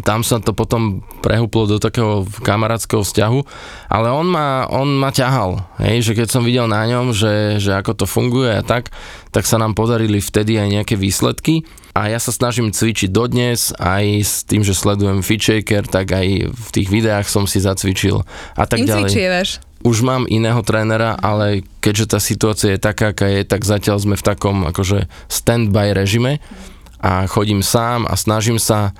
tam 0.03 0.27
sa 0.27 0.43
to 0.43 0.51
potom 0.51 1.07
prehúplo 1.23 1.71
do 1.71 1.79
takého 1.79 2.27
kamarátskeho 2.43 3.07
vzťahu, 3.07 3.41
ale 3.87 4.09
on 4.11 4.27
ma, 4.27 4.67
on 4.67 4.99
ma 4.99 5.15
ťahal, 5.15 5.63
hej, 5.79 6.03
že 6.03 6.13
keď 6.19 6.27
som 6.27 6.43
videl 6.43 6.67
na 6.67 6.83
ňom, 6.91 7.15
že, 7.15 7.63
že 7.63 7.71
ako 7.79 8.03
to 8.03 8.07
funguje 8.11 8.51
a 8.51 8.67
tak, 8.67 8.91
tak 9.31 9.47
sa 9.47 9.63
nám 9.63 9.79
podarili 9.79 10.19
vtedy 10.19 10.59
aj 10.59 10.69
nejaké 10.75 10.95
výsledky 10.99 11.63
a 11.95 12.11
ja 12.11 12.19
sa 12.19 12.35
snažím 12.35 12.75
cvičiť 12.75 13.15
dodnes, 13.15 13.71
aj 13.79 14.05
s 14.27 14.35
tým, 14.43 14.67
že 14.67 14.75
sledujem 14.75 15.23
Fitshaker, 15.23 15.87
tak 15.87 16.11
aj 16.11 16.51
v 16.51 16.69
tých 16.75 16.89
videách 16.91 17.31
som 17.31 17.47
si 17.47 17.63
zacvičil 17.63 18.27
a 18.59 18.63
tak 18.67 18.83
Im 18.83 18.91
ďalej 18.91 19.11
cvičievaš. 19.15 19.49
už 19.87 20.03
mám 20.03 20.27
iného 20.27 20.67
trénera, 20.67 21.15
ale 21.15 21.63
keďže 21.79 22.11
tá 22.11 22.19
situácia 22.19 22.75
je 22.75 22.83
taká, 22.83 23.15
aká 23.15 23.31
je, 23.31 23.47
tak 23.47 23.63
zatiaľ 23.63 24.03
sme 24.03 24.19
v 24.19 24.27
takom 24.27 24.67
akože 24.67 25.07
stand-by 25.31 25.95
režime 25.95 26.43
a 26.99 27.23
chodím 27.31 27.63
sám 27.63 28.03
a 28.11 28.19
snažím 28.19 28.59
sa 28.59 28.91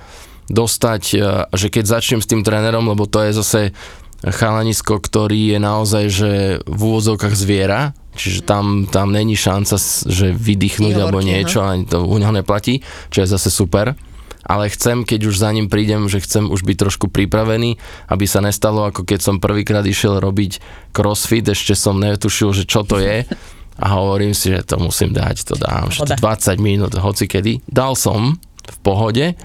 dostať, 0.47 1.03
e, 1.13 1.17
že 1.53 1.67
keď 1.67 1.83
začnem 1.87 2.21
s 2.23 2.29
tým 2.29 2.41
trénerom, 2.43 2.87
lebo 2.87 3.07
to 3.07 3.23
je 3.23 3.31
zase 3.35 3.61
chalanisko, 4.25 4.97
ktorý 4.97 5.53
je 5.55 5.59
naozaj, 5.61 6.05
že 6.09 6.31
v 6.65 6.79
úvodzovkách 6.81 7.35
zviera, 7.37 7.93
čiže 8.17 8.41
tam, 8.41 8.89
tam 8.89 9.13
není 9.13 9.37
šanca, 9.37 9.77
že 10.09 10.33
vydýchnuť 10.33 10.95
alebo 10.97 11.21
Nehovorte, 11.21 11.29
niečo, 11.29 11.59
ani 11.61 11.85
to 11.85 12.01
u 12.01 12.17
neho 12.17 12.33
neplatí, 12.33 12.81
čo 13.13 13.21
je 13.21 13.27
zase 13.29 13.53
super. 13.53 13.93
Ale 14.47 14.71
chcem, 14.71 15.03
keď 15.03 15.27
už 15.27 15.43
za 15.43 15.51
ním 15.51 15.67
prídem, 15.67 16.07
že 16.07 16.23
chcem 16.23 16.47
už 16.47 16.63
byť 16.63 16.77
trošku 16.87 17.11
pripravený, 17.11 17.75
aby 18.07 18.25
sa 18.25 18.39
nestalo, 18.39 18.87
ako 18.87 19.03
keď 19.03 19.19
som 19.19 19.43
prvýkrát 19.43 19.83
išiel 19.83 20.23
robiť 20.23 20.63
crossfit, 20.95 21.43
ešte 21.51 21.75
som 21.75 21.99
netušil, 21.99 22.55
že 22.55 22.63
čo 22.63 22.87
to 22.87 22.95
je. 23.03 23.27
A 23.77 23.85
hovorím 23.93 24.31
si, 24.31 24.49
že 24.49 24.63
to 24.63 24.79
musím 24.79 25.11
dať, 25.11 25.51
to 25.51 25.55
dám, 25.59 25.91
že 25.91 26.01
to 26.01 26.15
Pohoda. 26.17 26.57
20 26.57 26.63
minút, 26.63 26.95
hoci 26.95 27.27
kedy. 27.27 27.61
Dal 27.67 27.93
som 27.93 28.39
v 28.63 28.77
pohode, 28.81 29.35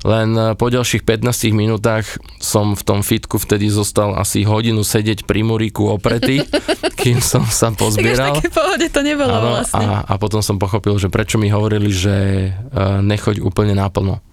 len 0.00 0.32
e, 0.32 0.56
po 0.56 0.72
ďalších 0.72 1.04
15 1.04 1.52
minútach 1.52 2.06
som 2.40 2.72
v 2.72 2.82
tom 2.82 3.00
fitku 3.04 3.36
vtedy 3.36 3.68
zostal 3.68 4.16
asi 4.16 4.42
hodinu 4.42 4.80
sedieť 4.80 5.28
pri 5.28 5.44
muríku 5.44 5.92
opretý, 5.92 6.40
kým 7.00 7.20
som 7.20 7.44
sa 7.44 7.68
Tak 7.68 7.76
až 7.76 7.80
pozbieral. 7.80 8.34
pohode 8.48 8.86
to 8.88 9.00
nebolo 9.04 9.32
Áno, 9.32 9.48
vlastne. 9.60 9.84
a, 9.84 10.04
a 10.08 10.14
potom 10.16 10.40
som 10.40 10.56
pochopil, 10.56 10.96
že 10.96 11.12
prečo 11.12 11.36
mi 11.36 11.52
hovorili, 11.52 11.92
že 11.92 12.16
uh, 12.50 13.04
nechoď 13.04 13.44
úplne 13.44 13.76
naplno. 13.76 14.24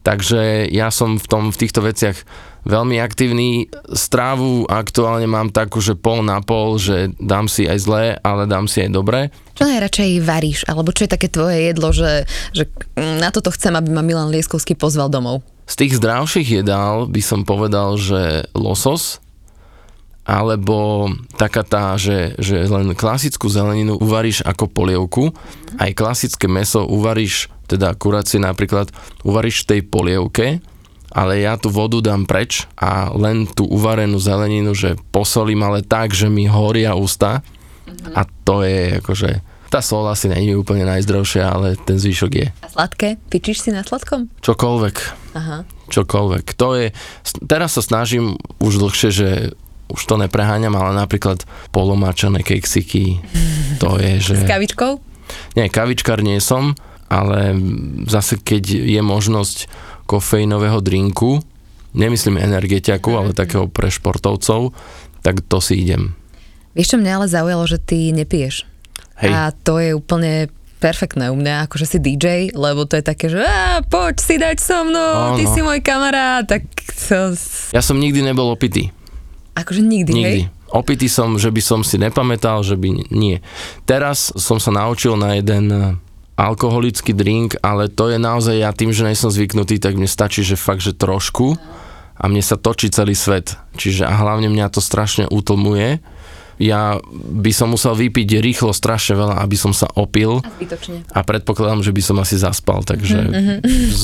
Takže 0.00 0.72
ja 0.72 0.88
som 0.88 1.20
v, 1.20 1.26
tom, 1.28 1.42
v 1.52 1.60
týchto 1.60 1.84
veciach 1.84 2.16
veľmi 2.64 3.00
aktívny. 3.00 3.68
Strávu 3.92 4.68
aktuálne 4.68 5.28
mám 5.28 5.52
takú, 5.52 5.80
že 5.80 5.96
pol 5.96 6.24
na 6.24 6.40
pol, 6.40 6.76
že 6.76 7.12
dám 7.20 7.48
si 7.48 7.68
aj 7.68 7.78
zlé, 7.80 8.04
ale 8.20 8.44
dám 8.48 8.68
si 8.68 8.84
aj 8.84 8.90
dobré. 8.92 9.20
Čo 9.56 9.68
najradšej 9.68 10.24
varíš? 10.24 10.64
Alebo 10.68 10.92
čo 10.92 11.04
je 11.04 11.12
také 11.12 11.28
tvoje 11.28 11.68
jedlo, 11.68 11.92
že, 11.92 12.24
že 12.56 12.68
na 12.96 13.28
toto 13.32 13.52
chcem, 13.52 13.76
aby 13.76 13.92
ma 13.92 14.04
Milan 14.04 14.32
Lieskovský 14.32 14.76
pozval 14.76 15.12
domov? 15.12 15.44
Z 15.68 15.86
tých 15.86 16.02
zdravších 16.02 16.64
jedál 16.64 17.06
by 17.06 17.22
som 17.22 17.46
povedal, 17.46 17.94
že 17.94 18.48
losos, 18.56 19.22
alebo 20.26 21.08
taká 21.34 21.66
tá, 21.66 21.98
že, 21.98 22.38
že 22.38 22.66
len 22.68 22.94
klasickú 22.94 23.50
zeleninu 23.50 23.98
uvaríš 23.98 24.46
ako 24.46 24.70
polievku, 24.70 25.34
aj 25.80 25.90
klasické 25.96 26.46
meso 26.46 26.86
uvaríš, 26.86 27.50
teda 27.70 27.94
kuracie 27.94 28.42
napríklad, 28.42 28.90
uvaríš 29.22 29.62
v 29.62 29.68
tej 29.70 29.80
polievke 29.86 30.46
ale 31.10 31.42
ja 31.42 31.58
tú 31.58 31.74
vodu 31.74 31.98
dám 31.98 32.22
preč 32.22 32.70
a 32.78 33.10
len 33.10 33.42
tú 33.50 33.66
uvarenú 33.66 34.22
zeleninu, 34.22 34.78
že 34.78 34.94
posolím 35.10 35.66
ale 35.66 35.82
tak, 35.82 36.14
že 36.14 36.30
mi 36.30 36.46
horia 36.46 36.94
ústa 36.94 37.42
a 38.14 38.22
to 38.46 38.62
je 38.62 39.02
akože 39.02 39.30
tá 39.70 39.78
sol 39.78 40.02
asi 40.10 40.26
není 40.26 40.50
úplne 40.58 40.82
najzdravšia, 40.82 41.46
ale 41.46 41.78
ten 41.78 41.94
zvyšok 41.94 42.32
je. 42.34 42.48
A 42.50 42.66
sladké? 42.66 43.22
Pičíš 43.30 43.62
si 43.62 43.70
na 43.70 43.86
sladkom? 43.86 44.26
Čokoľvek. 44.42 44.96
Aha. 45.38 45.62
Čokoľvek. 45.94 46.58
To 46.58 46.74
je, 46.74 46.90
teraz 47.46 47.78
sa 47.78 47.82
snažím 47.86 48.34
už 48.58 48.82
dlhšie, 48.82 49.10
že 49.14 49.28
už 49.94 50.02
to 50.10 50.18
nepreháňam, 50.18 50.74
ale 50.74 50.98
napríklad 50.98 51.46
polomáčané 51.70 52.42
keksiky, 52.42 53.22
to 53.82 53.94
je, 54.02 54.12
že... 54.18 54.34
S 54.42 54.50
kavičkou? 54.50 54.98
Nie, 55.54 55.70
kavičkár 55.70 56.18
nie 56.18 56.42
som, 56.42 56.74
ale 57.10 57.58
zase 58.06 58.38
keď 58.38 58.86
je 58.86 59.00
možnosť 59.02 59.66
kofeínového 60.06 60.78
drinku, 60.78 61.42
nemyslím 61.92 62.38
energetiaku, 62.38 63.18
ale 63.18 63.34
takého 63.34 63.66
pre 63.66 63.90
športovcov, 63.90 64.70
tak 65.20 65.42
to 65.44 65.58
si 65.58 65.82
idem. 65.82 66.14
Vieš, 66.78 66.94
čo 66.94 67.00
mňa 67.02 67.12
ale 67.18 67.26
zaujalo, 67.26 67.66
že 67.66 67.82
ty 67.82 68.14
nepiješ. 68.14 68.62
Hej. 69.20 69.30
A 69.34 69.50
to 69.50 69.82
je 69.82 69.90
úplne 69.92 70.48
perfektné 70.80 71.28
u 71.28 71.36
mňa, 71.36 71.68
akože 71.68 71.84
si 71.84 71.98
DJ, 72.00 72.56
lebo 72.56 72.88
to 72.88 72.96
je 72.96 73.04
také, 73.04 73.28
že 73.28 73.44
á, 73.44 73.84
poď 73.84 74.16
si 74.16 74.40
dať 74.40 74.56
so 74.56 74.80
mnou, 74.80 75.36
Áno. 75.36 75.36
ty 75.36 75.44
si 75.44 75.60
môj 75.60 75.84
kamarát, 75.84 76.48
tak 76.48 76.64
to... 76.88 77.36
Ja 77.76 77.84
som 77.84 78.00
nikdy 78.00 78.24
nebol 78.24 78.48
opitý. 78.48 78.88
Akože 79.52 79.84
nikdy, 79.84 80.12
hej? 80.16 80.24
Nikdy. 80.24 80.42
Opitý 80.70 81.10
som, 81.10 81.36
že 81.36 81.50
by 81.52 81.60
som 81.60 81.80
si 81.82 81.98
nepamätal, 82.00 82.62
že 82.62 82.78
by 82.78 83.12
nie. 83.12 83.42
Teraz 83.84 84.32
som 84.38 84.62
sa 84.62 84.70
naučil 84.72 85.18
na 85.18 85.36
jeden 85.36 85.68
alkoholický 86.40 87.12
drink, 87.12 87.60
ale 87.60 87.92
to 87.92 88.08
je 88.08 88.16
naozaj 88.16 88.56
ja 88.56 88.72
tým, 88.72 88.96
že 88.96 89.04
nejsem 89.04 89.28
zvyknutý, 89.28 89.76
tak 89.76 90.00
mne 90.00 90.08
stačí, 90.08 90.40
že 90.40 90.56
fakt, 90.56 90.80
že 90.80 90.96
trošku 90.96 91.60
a 92.16 92.24
mne 92.28 92.40
sa 92.40 92.56
točí 92.56 92.88
celý 92.88 93.12
svet. 93.12 93.60
Čiže 93.76 94.08
a 94.08 94.16
hlavne 94.16 94.48
mňa 94.48 94.72
to 94.72 94.80
strašne 94.80 95.28
utlmuje. 95.28 96.00
Ja 96.60 97.00
by 97.08 97.52
som 97.56 97.72
musel 97.72 97.96
vypiť 97.96 98.36
rýchlo 98.44 98.76
strašne 98.76 99.16
veľa, 99.16 99.40
aby 99.40 99.56
som 99.56 99.72
sa 99.72 99.88
opil 99.96 100.44
Zbytočne. 100.44 101.08
a 101.08 101.24
predpokladám, 101.24 101.80
že 101.80 101.88
by 101.88 102.02
som 102.04 102.20
asi 102.20 102.36
zaspal, 102.36 102.84
takže 102.84 103.32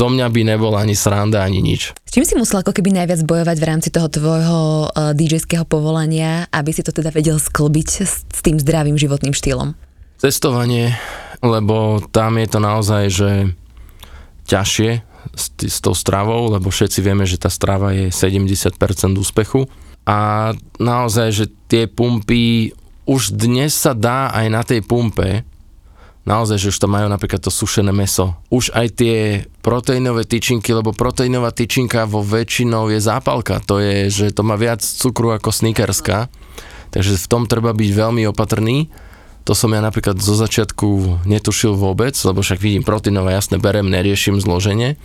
zo 0.01 0.09
mňa 0.09 0.25
by 0.33 0.57
nebol 0.57 0.73
ani 0.73 0.97
sranda, 0.97 1.45
ani 1.45 1.61
nič. 1.61 1.93
S 1.93 2.11
čím 2.17 2.25
si 2.25 2.33
musel 2.33 2.65
ako 2.65 2.73
keby 2.73 2.97
najviac 2.97 3.21
bojovať 3.29 3.57
v 3.61 3.69
rámci 3.69 3.89
toho 3.93 4.09
tvojho 4.09 4.89
uh, 4.89 5.13
DJ-ského 5.13 5.69
povolania, 5.69 6.49
aby 6.49 6.73
si 6.73 6.81
to 6.81 6.97
teda 6.97 7.13
vedel 7.13 7.37
sklbiť 7.37 7.89
s, 7.93 8.25
s 8.25 8.41
tým 8.41 8.57
zdravým 8.57 8.97
životným 8.97 9.37
štýlom? 9.37 9.77
Cestovanie, 10.17 10.97
lebo 11.41 12.01
tam 12.13 12.41
je 12.41 12.47
to 12.49 12.59
naozaj, 12.63 13.05
že 13.13 13.31
ťažšie 14.47 14.91
s, 15.35 15.45
t- 15.59 15.69
s 15.69 15.83
tou 15.83 15.93
stravou, 15.93 16.49
lebo 16.53 16.71
všetci 16.71 17.03
vieme, 17.03 17.27
že 17.27 17.41
tá 17.41 17.51
strava 17.51 17.93
je 17.93 18.15
70% 18.15 18.77
úspechu. 19.19 19.67
A 20.07 20.53
naozaj, 20.79 21.29
že 21.35 21.45
tie 21.67 21.91
pumpy, 21.91 22.71
už 23.11 23.35
dnes 23.35 23.75
sa 23.75 23.91
dá 23.91 24.31
aj 24.31 24.47
na 24.47 24.63
tej 24.63 24.87
pumpe, 24.87 25.43
naozaj, 26.27 26.59
že 26.59 26.71
už 26.75 26.79
tam 26.83 26.95
majú 26.95 27.07
napríklad 27.11 27.43
to 27.43 27.55
sušené 27.55 27.95
meso. 27.95 28.35
Už 28.51 28.75
aj 28.75 28.87
tie 28.99 29.47
proteínové 29.63 30.27
tyčinky, 30.27 30.75
lebo 30.75 30.95
proteínová 30.95 31.55
tyčinka 31.55 32.07
vo 32.07 32.23
väčšinou 32.23 32.91
je 32.91 32.99
zápalka. 32.99 33.63
To 33.67 33.79
je, 33.79 34.11
že 34.11 34.27
to 34.35 34.43
má 34.43 34.59
viac 34.59 34.83
cukru 34.83 35.35
ako 35.35 35.55
snickerska. 35.55 36.31
Takže 36.91 37.19
v 37.19 37.31
tom 37.31 37.47
treba 37.47 37.75
byť 37.75 37.91
veľmi 37.95 38.27
opatrný. 38.31 38.91
To 39.47 39.55
som 39.55 39.71
ja 39.71 39.79
napríklad 39.79 40.19
zo 40.19 40.35
začiatku 40.35 41.23
netušil 41.23 41.79
vôbec, 41.79 42.19
lebo 42.27 42.43
však 42.43 42.59
vidím 42.59 42.83
proteínové, 42.83 43.39
jasne 43.39 43.63
berem, 43.63 43.87
neriešim 43.87 44.43
zloženie. 44.43 44.99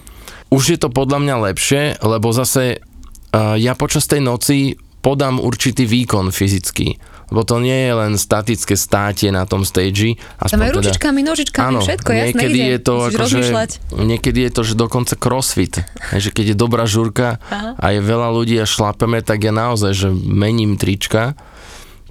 Už 0.49 0.73
je 0.73 0.77
to 0.81 0.89
podľa 0.89 1.21
mňa 1.21 1.35
lepšie, 1.53 2.01
lebo 2.01 2.33
zase 2.33 2.81
uh, 2.81 3.53
ja 3.55 3.77
počas 3.77 4.09
tej 4.09 4.25
noci 4.25 4.81
podám 5.05 5.37
určitý 5.37 5.85
výkon 5.85 6.33
fyzický. 6.33 6.97
Lebo 7.31 7.47
to 7.47 7.63
nie 7.63 7.87
je 7.87 7.93
len 7.95 8.13
statické 8.19 8.75
státie 8.75 9.31
na 9.31 9.47
tom 9.47 9.63
stage. 9.63 10.19
Tam 10.35 10.59
aj 10.59 10.75
ručičkami, 10.75 11.23
nožičkami, 11.23 11.79
všetko, 11.79 12.09
jasné 12.11 12.27
niekedy 12.27 12.59
ide. 12.59 12.71
je 12.75 12.79
to 12.83 12.95
akože, 13.07 13.17
rozmýšľať. 13.17 13.69
niekedy 13.95 14.39
je 14.43 14.51
to, 14.51 14.61
že 14.67 14.73
dokonca 14.75 15.13
crossfit. 15.15 15.79
Že 16.11 16.29
keď 16.35 16.45
je 16.51 16.55
dobrá 16.59 16.83
žurka 16.83 17.39
Aha. 17.47 17.79
a 17.79 17.85
je 17.95 18.03
veľa 18.03 18.35
ľudí 18.35 18.59
a 18.59 18.67
šlapeme, 18.67 19.23
tak 19.23 19.47
ja 19.47 19.55
naozaj, 19.55 19.91
že 19.95 20.09
mením 20.11 20.75
trička. 20.75 21.39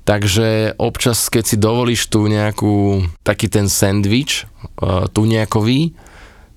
Takže 0.04 0.74
občas, 0.80 1.28
keď 1.28 1.44
si 1.44 1.56
dovolíš 1.60 2.08
tu 2.08 2.24
nejakú, 2.26 3.04
taký 3.22 3.46
ten 3.46 3.68
sandwich, 3.70 4.48
uh, 4.80 5.06
tu 5.12 5.28
nejakový, 5.28 5.94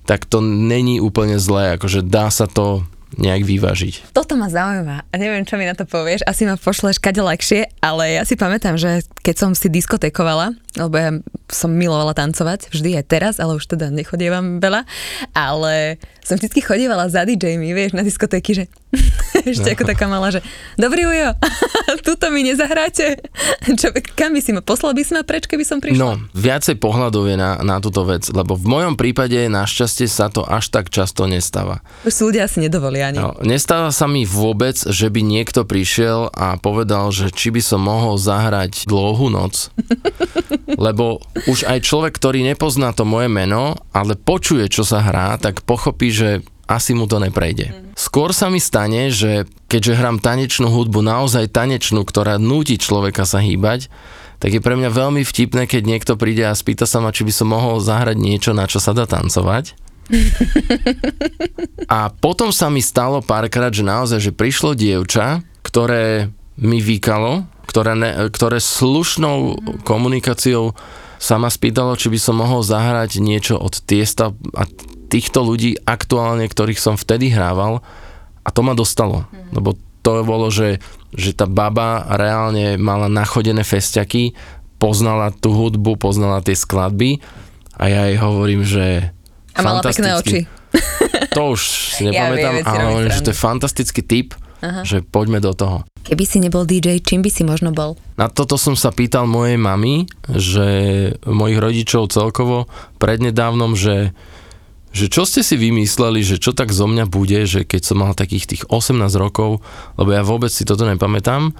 tak 0.04 0.28
to 0.28 0.44
není 0.44 1.00
úplne 1.00 1.40
zlé, 1.40 1.80
akože 1.80 2.04
dá 2.04 2.28
sa 2.28 2.44
to 2.44 2.84
nejak 3.14 3.46
vyvážiť. 3.46 4.10
Toto 4.10 4.34
ma 4.34 4.50
zaujíma 4.50 5.06
a 5.06 5.14
neviem, 5.14 5.46
čo 5.46 5.54
mi 5.54 5.66
na 5.66 5.78
to 5.78 5.86
povieš. 5.86 6.26
Asi 6.26 6.46
ma 6.46 6.58
pošleš 6.58 6.98
kade 6.98 7.22
ľahšie, 7.22 7.78
ale 7.78 8.18
ja 8.18 8.22
si 8.26 8.34
pamätám, 8.34 8.74
že 8.74 9.06
keď 9.22 9.36
som 9.38 9.50
si 9.54 9.70
diskotékovala, 9.70 10.54
lebo 10.74 10.96
ja 10.98 11.10
som 11.46 11.70
milovala 11.70 12.16
tancovať, 12.16 12.74
vždy 12.74 12.98
aj 12.98 13.04
teraz, 13.06 13.34
ale 13.38 13.54
už 13.54 13.70
teda 13.70 13.94
nechodievam 13.94 14.58
veľa, 14.58 14.82
ale 15.30 16.02
som 16.26 16.34
vždy 16.34 16.58
chodievala 16.58 17.06
za 17.06 17.22
DJmi, 17.22 17.70
vieš, 17.70 17.94
na 17.94 18.02
diskotéky, 18.02 18.50
že 18.58 18.64
ešte 19.44 19.68
ako 19.76 19.84
taká 19.84 20.08
malá, 20.08 20.32
že 20.32 20.40
dobrý 20.80 21.04
ujo, 21.04 21.36
tuto 22.06 22.32
mi 22.32 22.44
nezahráte. 22.46 23.20
Čo, 23.76 23.92
kam 24.16 24.32
by 24.32 24.40
si 24.40 24.50
ma 24.56 24.64
poslal, 24.64 24.96
by 24.96 25.02
si 25.04 25.12
ma 25.12 25.22
preč, 25.22 25.44
keby 25.44 25.64
som 25.66 25.78
prišla? 25.78 26.00
No, 26.00 26.16
viacej 26.32 26.80
pohľadov 26.80 27.28
je 27.28 27.36
na, 27.36 27.60
na 27.60 27.76
túto 27.78 28.02
vec, 28.08 28.26
lebo 28.32 28.56
v 28.56 28.66
mojom 28.66 28.94
prípade 28.96 29.36
našťastie 29.48 30.08
sa 30.08 30.32
to 30.32 30.44
až 30.44 30.72
tak 30.72 30.88
často 30.88 31.28
nestáva. 31.28 31.84
Už 32.08 32.30
ľudia 32.30 32.48
asi 32.48 32.64
nedovolia 32.64 33.12
ani. 33.12 33.18
No, 33.20 33.36
nestáva 33.44 33.92
sa 33.92 34.08
mi 34.08 34.24
vôbec, 34.24 34.76
že 34.76 35.08
by 35.12 35.20
niekto 35.20 35.68
prišiel 35.68 36.32
a 36.32 36.56
povedal, 36.56 37.12
že 37.12 37.28
či 37.34 37.52
by 37.52 37.60
som 37.60 37.84
mohol 37.84 38.16
zahrať 38.16 38.88
dlhú 38.88 39.28
noc. 39.28 39.68
Lebo 40.86 41.20
už 41.44 41.68
aj 41.68 41.84
človek, 41.84 42.16
ktorý 42.16 42.42
nepozná 42.46 42.96
to 42.96 43.04
moje 43.04 43.28
meno, 43.28 43.76
ale 43.92 44.16
počuje, 44.16 44.66
čo 44.72 44.82
sa 44.82 45.04
hrá, 45.04 45.36
tak 45.36 45.62
pochopí, 45.66 46.08
že 46.08 46.40
asi 46.64 46.96
mu 46.96 47.04
to 47.04 47.20
neprejde. 47.20 47.94
Skôr 47.94 48.34
sa 48.34 48.50
mi 48.50 48.58
stane, 48.58 49.12
že 49.12 49.46
keďže 49.70 49.98
hrám 50.00 50.18
tanečnú 50.18 50.68
hudbu, 50.72 51.04
naozaj 51.04 51.52
tanečnú, 51.52 52.02
ktorá 52.02 52.40
núti 52.40 52.80
človeka 52.80 53.28
sa 53.28 53.38
hýbať, 53.38 53.92
tak 54.42 54.50
je 54.52 54.60
pre 54.60 54.76
mňa 54.76 54.90
veľmi 54.92 55.22
vtipné, 55.24 55.64
keď 55.64 55.82
niekto 55.88 56.12
príde 56.20 56.44
a 56.44 56.52
spýta 56.52 56.84
sa 56.84 57.00
ma, 57.00 57.14
či 57.14 57.24
by 57.24 57.32
som 57.32 57.48
mohol 57.48 57.80
zahrať 57.80 58.16
niečo, 58.18 58.50
na 58.52 58.68
čo 58.68 58.82
sa 58.82 58.92
dá 58.92 59.08
tancovať. 59.08 59.72
A 61.88 62.12
potom 62.12 62.52
sa 62.52 62.68
mi 62.68 62.84
stalo 62.84 63.24
párkrát, 63.24 63.72
že 63.72 63.80
naozaj, 63.80 64.20
že 64.20 64.36
prišlo 64.36 64.76
dievča, 64.76 65.40
ktoré 65.64 66.28
mi 66.60 66.84
vykalo, 66.84 67.48
ktoré, 67.64 67.96
ne, 67.96 68.10
ktoré 68.28 68.60
slušnou 68.60 69.56
komunikáciou 69.88 70.76
sa 71.16 71.40
ma 71.40 71.48
spýtalo, 71.48 71.96
či 71.96 72.12
by 72.12 72.18
som 72.20 72.36
mohol 72.36 72.60
zahrať 72.60 73.16
niečo 73.24 73.56
od 73.56 73.80
Tiesta 73.80 74.36
a 74.52 74.62
týchto 75.04 75.40
ľudí 75.40 75.76
aktuálne, 75.80 76.44
ktorých 76.44 76.76
som 76.76 76.94
vtedy 76.94 77.28
hrával 77.28 77.80
a 78.40 78.48
to 78.48 78.60
ma 78.60 78.72
dostalo, 78.72 79.24
lebo 79.50 79.72
to 80.00 80.20
bolo, 80.20 80.48
že, 80.48 80.84
že 81.10 81.32
tá 81.32 81.44
baba 81.44 82.04
reálne 82.10 82.76
mala 82.76 83.06
nachodené 83.06 83.62
festiaky, 83.62 84.36
poznala 84.76 85.30
tú 85.30 85.50
hudbu, 85.50 85.96
poznala 85.96 86.38
tie 86.38 86.52
skladby 86.52 87.24
a 87.74 87.84
ja 87.86 88.00
jej 88.06 88.18
hovorím, 88.18 88.60
že 88.62 89.08
A 89.52 89.60
mala 89.60 89.80
pekné 89.80 90.12
oči. 90.12 90.44
fantastický- 90.44 91.32
To 91.32 91.54
už 91.54 91.60
si 91.94 92.02
nepamätám, 92.10 92.52
viem, 92.52 92.60
si 92.60 92.68
ale 92.68 92.84
hovorím, 92.84 93.10
že 93.10 93.22
to 93.22 93.30
je 93.30 93.38
fantastický 93.38 94.00
tip, 94.02 94.28
Aha. 94.60 94.82
že 94.82 95.00
poďme 95.00 95.38
do 95.38 95.52
toho. 95.52 95.88
Keby 96.04 96.24
si 96.26 96.36
nebol 96.36 96.62
DJ, 96.62 97.00
čím 97.00 97.24
by 97.24 97.30
si 97.30 97.42
možno 97.42 97.72
bol? 97.72 97.96
Na 98.14 98.28
toto 98.28 98.54
som 98.54 98.74
sa 98.74 98.90
pýtal 98.90 99.24
mojej 99.24 99.56
mamy, 99.56 100.04
že 100.28 100.66
mojich 101.24 101.56
rodičov 101.56 102.12
celkovo 102.12 102.68
prednedávnom, 102.98 103.72
že, 103.72 104.12
že 104.94 105.10
čo 105.10 105.26
ste 105.26 105.42
si 105.42 105.58
vymysleli, 105.58 106.22
že 106.22 106.38
čo 106.38 106.54
tak 106.54 106.70
zo 106.70 106.86
mňa 106.86 107.10
bude, 107.10 107.42
že 107.50 107.66
keď 107.66 107.82
som 107.82 108.06
mal 108.06 108.14
takých 108.14 108.46
tých 108.46 108.62
18 108.70 108.94
rokov, 109.18 109.58
lebo 109.98 110.14
ja 110.14 110.22
vôbec 110.22 110.54
si 110.54 110.62
toto 110.62 110.86
nepamätám, 110.86 111.50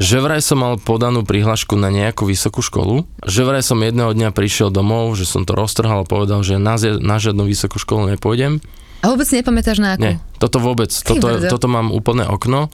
že 0.00 0.24
vraj 0.24 0.40
som 0.40 0.64
mal 0.64 0.80
podanú 0.80 1.20
prihlášku 1.26 1.76
na 1.76 1.92
nejakú 1.92 2.24
vysokú 2.24 2.64
školu, 2.64 3.04
že 3.28 3.44
vraj 3.44 3.60
som 3.60 3.76
jedného 3.76 4.16
dňa 4.16 4.32
prišiel 4.32 4.72
domov, 4.72 5.20
že 5.20 5.28
som 5.28 5.44
to 5.44 5.52
roztrhal 5.52 6.06
a 6.06 6.08
povedal, 6.08 6.40
že 6.40 6.56
na, 6.56 6.80
na 6.80 7.16
žiadnu 7.20 7.44
vysokú 7.44 7.76
školu 7.76 8.16
nepôjdem. 8.16 8.64
A 9.04 9.12
vôbec 9.12 9.28
nepamätáš 9.28 9.84
na 9.84 9.94
akú? 9.94 10.08
Nie, 10.08 10.16
toto 10.40 10.56
vôbec, 10.56 10.88
toto, 10.90 11.28
toto 11.44 11.66
mám 11.68 11.92
úplné 11.92 12.24
okno 12.24 12.72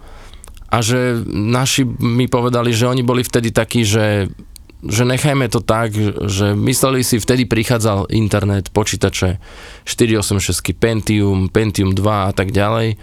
a 0.70 0.78
že 0.78 1.20
naši 1.28 1.82
mi 1.86 2.30
povedali, 2.30 2.70
že 2.70 2.86
oni 2.86 3.02
boli 3.02 3.26
vtedy 3.26 3.50
takí, 3.50 3.82
že 3.82 4.30
že 4.84 5.08
nechajme 5.08 5.48
to 5.48 5.64
tak, 5.64 5.96
že 6.28 6.52
mysleli 6.52 7.00
si, 7.00 7.16
vtedy 7.16 7.48
prichádzal 7.48 8.12
internet, 8.12 8.68
počítače, 8.68 9.40
486, 9.88 10.76
Pentium, 10.76 11.48
Pentium 11.48 11.96
2 11.96 12.04
a 12.04 12.32
tak 12.36 12.52
ďalej, 12.52 13.00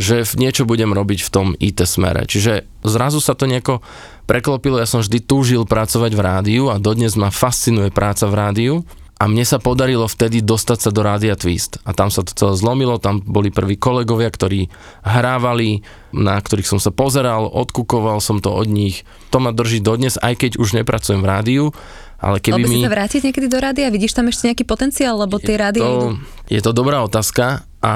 že 0.00 0.24
niečo 0.40 0.64
budem 0.64 0.96
robiť 0.96 1.20
v 1.20 1.32
tom 1.32 1.46
IT 1.60 1.84
smere. 1.84 2.24
Čiže 2.24 2.64
zrazu 2.86 3.20
sa 3.20 3.36
to 3.36 3.44
nejako 3.44 3.84
preklopilo, 4.24 4.80
ja 4.80 4.88
som 4.88 5.04
vždy 5.04 5.20
túžil 5.20 5.68
pracovať 5.68 6.12
v 6.16 6.24
rádiu 6.24 6.62
a 6.72 6.80
dodnes 6.80 7.12
ma 7.20 7.28
fascinuje 7.28 7.92
práca 7.92 8.24
v 8.24 8.34
rádiu 8.38 8.74
a 9.20 9.28
mne 9.28 9.44
sa 9.44 9.60
podarilo 9.60 10.08
vtedy 10.08 10.40
dostať 10.40 10.88
sa 10.88 10.90
do 10.96 11.04
Rádia 11.04 11.36
Twist. 11.36 11.76
A 11.84 11.92
tam 11.92 12.08
sa 12.08 12.24
to 12.24 12.32
celé 12.32 12.56
zlomilo, 12.56 12.96
tam 12.96 13.20
boli 13.20 13.52
prví 13.52 13.76
kolegovia, 13.76 14.32
ktorí 14.32 14.72
hrávali, 15.04 15.84
na 16.16 16.40
ktorých 16.40 16.64
som 16.64 16.80
sa 16.80 16.88
pozeral, 16.88 17.44
odkukoval 17.44 18.24
som 18.24 18.40
to 18.40 18.48
od 18.48 18.72
nich. 18.72 19.04
To 19.28 19.36
ma 19.44 19.52
drží 19.52 19.84
dodnes, 19.84 20.16
aj 20.16 20.40
keď 20.40 20.50
už 20.56 20.72
nepracujem 20.72 21.20
v 21.20 21.28
rádiu, 21.28 21.64
ale 22.16 22.40
keby 22.40 22.64
mi... 22.64 22.80
sa 22.80 22.88
vrátiť 22.88 23.28
niekedy 23.28 23.48
do 23.52 23.60
rádia? 23.60 23.92
Vidíš 23.92 24.16
tam 24.16 24.32
ešte 24.32 24.48
nejaký 24.48 24.64
potenciál? 24.64 25.20
Lebo 25.20 25.36
tie 25.36 25.60
rádia 25.60 25.84
idú... 25.84 25.92
to, 25.92 26.08
je 26.48 26.60
to 26.64 26.72
dobrá 26.72 27.04
otázka 27.04 27.68
a 27.84 27.94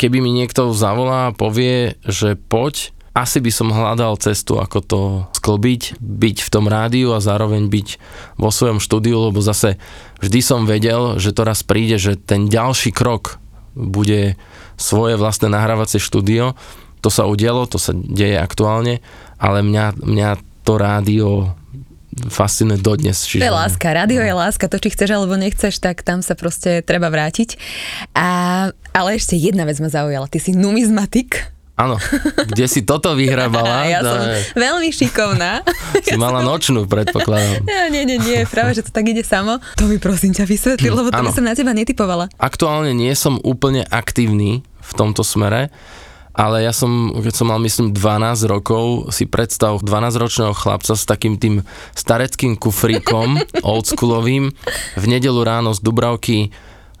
keby 0.00 0.24
mi 0.24 0.32
niekto 0.32 0.72
zavolá 0.72 1.28
a 1.28 1.36
povie, 1.36 2.00
že 2.08 2.40
poď, 2.48 2.96
asi 3.10 3.42
by 3.42 3.50
som 3.50 3.74
hľadal 3.74 4.14
cestu, 4.22 4.62
ako 4.62 4.78
to 4.80 5.00
sklbiť, 5.34 5.98
byť 5.98 6.36
v 6.46 6.52
tom 6.52 6.70
rádiu 6.70 7.10
a 7.10 7.24
zároveň 7.24 7.66
byť 7.66 7.88
vo 8.38 8.54
svojom 8.54 8.78
štúdiu, 8.78 9.30
lebo 9.30 9.42
zase 9.42 9.82
vždy 10.22 10.40
som 10.40 10.62
vedel, 10.62 11.18
že 11.18 11.34
to 11.34 11.42
raz 11.42 11.66
príde, 11.66 11.98
že 11.98 12.14
ten 12.14 12.46
ďalší 12.46 12.94
krok 12.94 13.42
bude 13.74 14.38
svoje 14.78 15.18
vlastné 15.18 15.50
nahrávacie 15.50 15.98
štúdio. 15.98 16.54
To 17.02 17.10
sa 17.10 17.26
udialo, 17.26 17.66
to 17.66 17.82
sa 17.82 17.90
deje 17.96 18.38
aktuálne, 18.38 19.02
ale 19.42 19.66
mňa, 19.66 19.98
mňa 19.98 20.30
to 20.62 20.72
rádio 20.78 21.28
fascinuje 22.10 22.82
dodnes. 22.82 23.22
Čiže... 23.22 23.42
To 23.42 23.48
je 23.48 23.54
láska, 23.54 23.86
rádio 23.94 24.20
je 24.20 24.34
láska, 24.34 24.66
to 24.66 24.82
či 24.82 24.90
chceš 24.92 25.14
alebo 25.14 25.38
nechceš, 25.38 25.78
tak 25.78 26.02
tam 26.02 26.20
sa 26.26 26.34
proste 26.34 26.82
treba 26.82 27.06
vrátiť. 27.08 27.54
A, 28.18 28.28
ale 28.90 29.08
ešte 29.14 29.38
jedna 29.38 29.62
vec 29.64 29.78
ma 29.78 29.88
zaujala, 29.88 30.26
ty 30.26 30.42
si 30.42 30.52
numizmatik. 30.52 31.54
Áno, 31.80 31.96
kde 32.44 32.68
si 32.68 32.84
toto 32.84 33.16
vyhrabala? 33.16 33.84
ja 33.92 34.04
som 34.04 34.20
veľmi 34.52 34.92
šikovná. 34.92 35.64
Si 36.00 36.16
mala 36.16 36.40
nočnú, 36.40 36.88
predpokladám. 36.88 37.66
Ja, 37.68 37.86
nie, 37.92 38.02
nie, 38.08 38.16
nie, 38.16 38.42
práve, 38.48 38.72
že 38.72 38.82
to 38.82 38.90
tak 38.90 39.04
ide 39.10 39.20
samo. 39.20 39.60
To 39.76 39.84
mi 39.86 40.00
prosím 40.00 40.32
ťa 40.32 40.48
vysvetli, 40.48 40.88
lebo 40.88 41.12
to 41.12 41.20
by 41.20 41.30
som 41.30 41.44
na 41.44 41.52
teba 41.52 41.76
netypovala. 41.76 42.32
Aktuálne 42.40 42.96
nie 42.96 43.12
som 43.14 43.36
úplne 43.44 43.84
aktívny 43.86 44.64
v 44.64 44.92
tomto 44.96 45.20
smere, 45.20 45.68
ale 46.30 46.64
ja 46.64 46.72
som, 46.72 47.12
keď 47.20 47.34
som 47.36 47.46
mal 47.52 47.60
myslím 47.60 47.92
12 47.92 48.48
rokov, 48.48 49.12
si 49.12 49.28
predstav 49.28 49.82
12-ročného 49.82 50.54
chlapca 50.56 50.94
s 50.96 51.04
takým 51.04 51.36
tým 51.36 51.66
stareckým 51.92 52.56
kufríkom, 52.56 53.38
oldschoolovým, 53.66 54.54
v 54.96 55.04
nedelu 55.04 55.40
ráno 55.42 55.76
z 55.76 55.84
Dubravky 55.84 56.54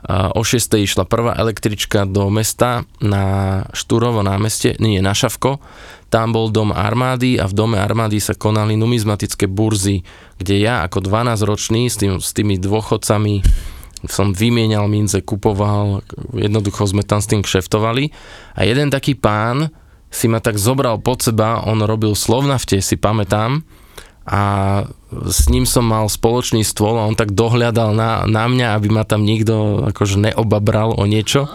o 0.08 0.40
6. 0.40 0.80
išla 0.80 1.04
prvá 1.04 1.36
električka 1.36 2.08
do 2.08 2.32
mesta 2.32 2.88
na 3.04 3.64
Štúrovo 3.76 4.24
námestie, 4.24 4.76
nie, 4.80 5.04
na 5.04 5.12
Šavko. 5.12 5.60
Tam 6.08 6.34
bol 6.34 6.50
dom 6.50 6.74
armády 6.74 7.38
a 7.38 7.46
v 7.46 7.54
dome 7.54 7.76
armády 7.78 8.18
sa 8.18 8.34
konali 8.34 8.74
numizmatické 8.74 9.46
burzy, 9.46 10.02
kde 10.40 10.58
ja 10.58 10.82
ako 10.88 11.04
12-ročný 11.06 11.86
s, 11.86 12.00
tým, 12.00 12.18
s 12.18 12.32
tými 12.34 12.58
dôchodcami 12.58 13.44
som 14.08 14.32
vymienial 14.32 14.88
mince, 14.88 15.20
kupoval, 15.20 16.00
jednoducho 16.32 16.88
sme 16.88 17.04
tam 17.04 17.20
s 17.20 17.28
tým 17.28 17.44
kšeftovali. 17.44 18.08
A 18.56 18.64
jeden 18.64 18.88
taký 18.88 19.12
pán 19.12 19.68
si 20.08 20.26
ma 20.26 20.40
tak 20.40 20.56
zobral 20.56 20.98
pod 21.04 21.20
seba, 21.20 21.60
on 21.68 21.84
robil 21.84 22.16
slovnafte, 22.16 22.80
si 22.80 22.96
pamätám, 22.96 23.60
a 24.24 24.42
s 25.10 25.50
ním 25.50 25.66
som 25.66 25.82
mal 25.82 26.06
spoločný 26.06 26.62
stôl 26.62 26.94
a 26.94 27.06
on 27.06 27.18
tak 27.18 27.34
dohľadal 27.34 27.90
na, 27.92 28.22
na 28.30 28.46
mňa, 28.46 28.78
aby 28.78 28.88
ma 28.94 29.02
tam 29.02 29.26
nikto 29.26 29.86
akože 29.90 30.30
neobabral 30.30 30.94
o 30.94 31.04
niečo. 31.04 31.50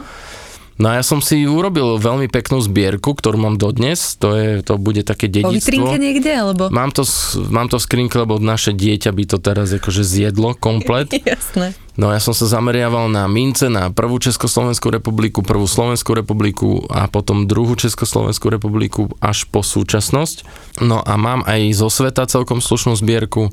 No 0.75 0.91
a 0.91 0.99
ja 0.99 1.03
som 1.07 1.23
si 1.23 1.47
urobil 1.47 1.95
veľmi 1.95 2.27
peknú 2.27 2.59
zbierku, 2.59 3.15
ktorú 3.15 3.39
mám 3.39 3.55
dodnes, 3.55 4.19
to, 4.19 4.35
je, 4.35 4.49
to 4.59 4.75
bude 4.75 5.07
také 5.07 5.31
dedictvo. 5.31 5.87
Po 5.87 5.95
niekde, 5.95 6.35
alebo? 6.35 6.67
Mám 6.67 6.91
to, 6.91 7.07
mám 7.47 7.71
to 7.71 7.79
v 7.79 7.83
skrinke, 7.87 8.19
lebo 8.19 8.43
naše 8.43 8.75
dieťa 8.75 9.15
by 9.15 9.23
to 9.23 9.37
teraz 9.39 9.71
akože 9.71 10.03
zjedlo 10.03 10.51
komplet. 10.51 11.15
Jasné. 11.23 11.79
No 11.95 12.12
ja 12.12 12.19
som 12.19 12.36
sa 12.36 12.43
zameriaval 12.60 13.08
na 13.08 13.23
mince, 13.31 13.71
na 13.71 13.88
prvú 13.88 14.19
Československú 14.19 14.91
republiku, 14.91 15.39
prvú 15.39 15.63
Slovenskú 15.63 16.12
republiku 16.12 16.84
a 16.91 17.08
potom 17.08 17.47
druhú 17.47 17.79
Československú 17.79 18.51
republiku 18.51 19.08
až 19.23 19.47
po 19.47 19.63
súčasnosť. 19.63 20.43
No 20.84 20.99
a 20.99 21.15
mám 21.15 21.47
aj 21.47 21.71
zo 21.71 21.88
sveta 21.88 22.27
celkom 22.27 22.60
slušnú 22.60 22.99
zbierku 22.99 23.47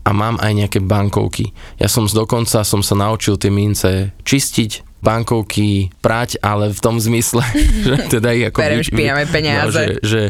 a 0.00 0.10
mám 0.16 0.40
aj 0.40 0.52
nejaké 0.64 0.80
bankovky. 0.80 1.52
Ja 1.76 1.92
som 1.92 2.08
z 2.08 2.16
dokonca 2.16 2.64
som 2.64 2.80
sa 2.80 2.96
naučil 2.96 3.36
tie 3.36 3.52
mince 3.52 4.16
čistiť, 4.24 4.88
bankovky 5.04 5.94
prať, 6.02 6.42
ale 6.42 6.74
v 6.74 6.80
tom 6.80 6.96
zmysle, 6.98 7.44
že 7.86 7.96
teda 8.08 8.32
ich 8.32 8.48
ako... 8.48 8.58
Berem 8.64 8.80
špinavé 8.80 9.22
peniaze. 9.28 9.68
No, 9.68 9.70
že, 9.70 9.84
že, 10.00 10.22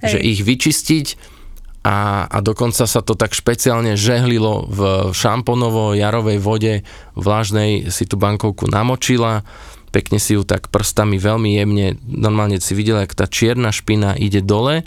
že 0.00 0.18
ich 0.24 0.40
vyčistiť 0.40 1.35
a, 1.86 2.26
a 2.26 2.38
dokonca 2.42 2.82
sa 2.82 2.98
to 2.98 3.14
tak 3.14 3.30
špeciálne 3.30 3.94
žehlilo 3.94 4.66
v 4.66 4.80
šamponovo-jarovej 5.14 6.38
vode 6.42 6.74
vlažnej, 7.14 7.94
si 7.94 8.10
tú 8.10 8.18
bankovku 8.18 8.66
namočila, 8.66 9.46
pekne 9.94 10.18
si 10.18 10.34
ju 10.34 10.42
tak 10.42 10.66
prstami 10.66 11.14
veľmi 11.14 11.54
jemne, 11.54 11.94
normálne 12.10 12.58
si 12.58 12.74
videla, 12.74 13.06
ak 13.06 13.14
tá 13.14 13.30
čierna 13.30 13.70
špina 13.70 14.18
ide 14.18 14.42
dole 14.42 14.82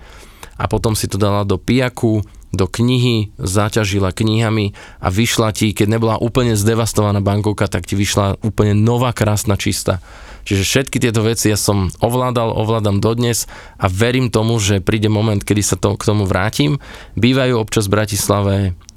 a 0.60 0.64
potom 0.68 0.92
si 0.92 1.08
to 1.08 1.16
dala 1.16 1.48
do 1.48 1.56
pijaku, 1.56 2.20
do 2.52 2.68
knihy, 2.68 3.32
zaťažila 3.40 4.12
knihami 4.12 4.76
a 5.00 5.08
vyšla 5.08 5.56
ti, 5.56 5.72
keď 5.72 5.88
nebola 5.88 6.16
úplne 6.20 6.60
zdevastovaná 6.60 7.24
bankovka, 7.24 7.72
tak 7.72 7.88
ti 7.88 7.96
vyšla 7.96 8.44
úplne 8.44 8.76
nová, 8.76 9.16
krásna, 9.16 9.56
čistá. 9.56 10.04
Čiže 10.50 10.66
všetky 10.66 10.98
tieto 10.98 11.22
veci 11.22 11.54
ja 11.54 11.60
som 11.62 11.94
ovládal, 12.02 12.58
ovládam 12.58 12.98
dodnes 12.98 13.46
a 13.78 13.86
verím 13.86 14.34
tomu, 14.34 14.58
že 14.58 14.82
príde 14.82 15.06
moment, 15.06 15.38
kedy 15.38 15.62
sa 15.62 15.78
to, 15.78 15.94
k 15.94 16.10
tomu 16.10 16.26
vrátim. 16.26 16.82
Bývajú 17.14 17.62
občas 17.62 17.86
v 17.86 18.02
Bratislave 18.02 18.56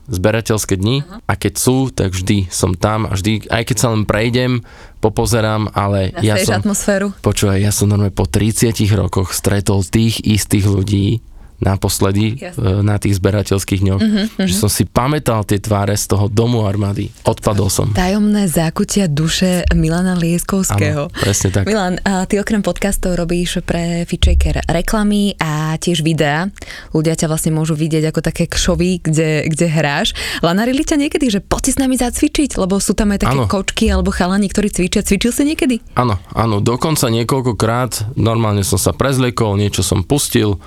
zberateľské 0.09 0.81
dni 0.81 1.05
uh-huh. 1.05 1.21
a 1.29 1.33
keď 1.37 1.53
sú, 1.61 1.93
tak 1.93 2.17
vždy 2.17 2.49
som 2.49 2.73
tam 2.73 3.05
a 3.05 3.12
vždy, 3.12 3.53
aj 3.53 3.69
keď 3.69 3.77
sa 3.77 3.93
len 3.93 4.09
prejdem, 4.09 4.65
popozerám, 5.05 5.69
ale 5.77 6.17
Na 6.17 6.25
ja 6.25 6.41
som... 6.41 6.57
atmosféru. 6.65 7.12
Počúvaj, 7.21 7.61
ja 7.61 7.69
som 7.69 7.93
normálne 7.93 8.17
po 8.17 8.25
30 8.25 8.73
rokoch 8.97 9.37
stretol 9.37 9.85
tých 9.85 10.25
istých 10.25 10.65
ľudí, 10.65 11.21
naposledy 11.62 12.42
yes. 12.42 12.59
na 12.59 12.98
tých 12.98 13.22
zberateľských 13.22 13.81
dňoch, 13.87 14.01
uh-huh, 14.03 14.51
že 14.51 14.55
som 14.59 14.66
si 14.66 14.83
pamätal 14.83 15.46
tie 15.46 15.62
tváre 15.62 15.94
z 15.94 16.11
toho 16.11 16.27
domu 16.27 16.66
armády. 16.66 17.14
Odpadol 17.22 17.70
som. 17.70 17.94
Tajomné 17.94 18.51
zákutia 18.51 19.07
duše 19.07 19.62
Milana 19.70 20.18
Lieskovského. 20.18 21.07
Áno, 21.07 21.22
presne 21.22 21.55
tak. 21.55 21.70
Milan, 21.70 22.03
ty 22.27 22.42
okrem 22.42 22.66
podcastov 22.66 23.14
robíš 23.14 23.62
pre 23.62 24.03
Fitchaker 24.11 24.66
reklamy 24.66 25.38
a 25.38 25.79
tiež 25.79 26.03
videá. 26.03 26.51
Ľudia 26.90 27.14
ťa 27.14 27.31
vlastne 27.31 27.55
môžu 27.55 27.79
vidieť 27.79 28.11
ako 28.11 28.20
také 28.27 28.51
kšovy, 28.51 29.07
kde, 29.07 29.46
kde 29.46 29.66
hráš. 29.70 30.18
Lanarili 30.42 30.83
ťa 30.83 30.98
niekedy, 30.98 31.31
že 31.31 31.38
poď 31.38 31.62
si 31.62 31.70
s 31.75 31.79
nami 31.79 31.94
zacvičiť, 31.94 32.59
lebo 32.59 32.83
sú 32.83 32.98
tam 32.98 33.14
aj 33.14 33.22
také 33.22 33.38
ano. 33.38 33.46
kočky 33.46 33.87
alebo 33.87 34.11
chalani, 34.11 34.51
ktorí 34.51 34.75
cvičia. 34.75 35.07
Cvičil 35.07 35.31
si 35.31 35.46
niekedy? 35.46 35.79
Áno, 35.94 36.18
áno, 36.35 36.59
dokonca 36.59 37.07
niekoľkokrát. 37.07 38.18
Normálne 38.18 38.66
som 38.66 38.81
sa 38.81 38.90
prezliekol, 38.90 39.55
niečo 39.61 39.87
som 39.87 40.03
pustil 40.03 40.59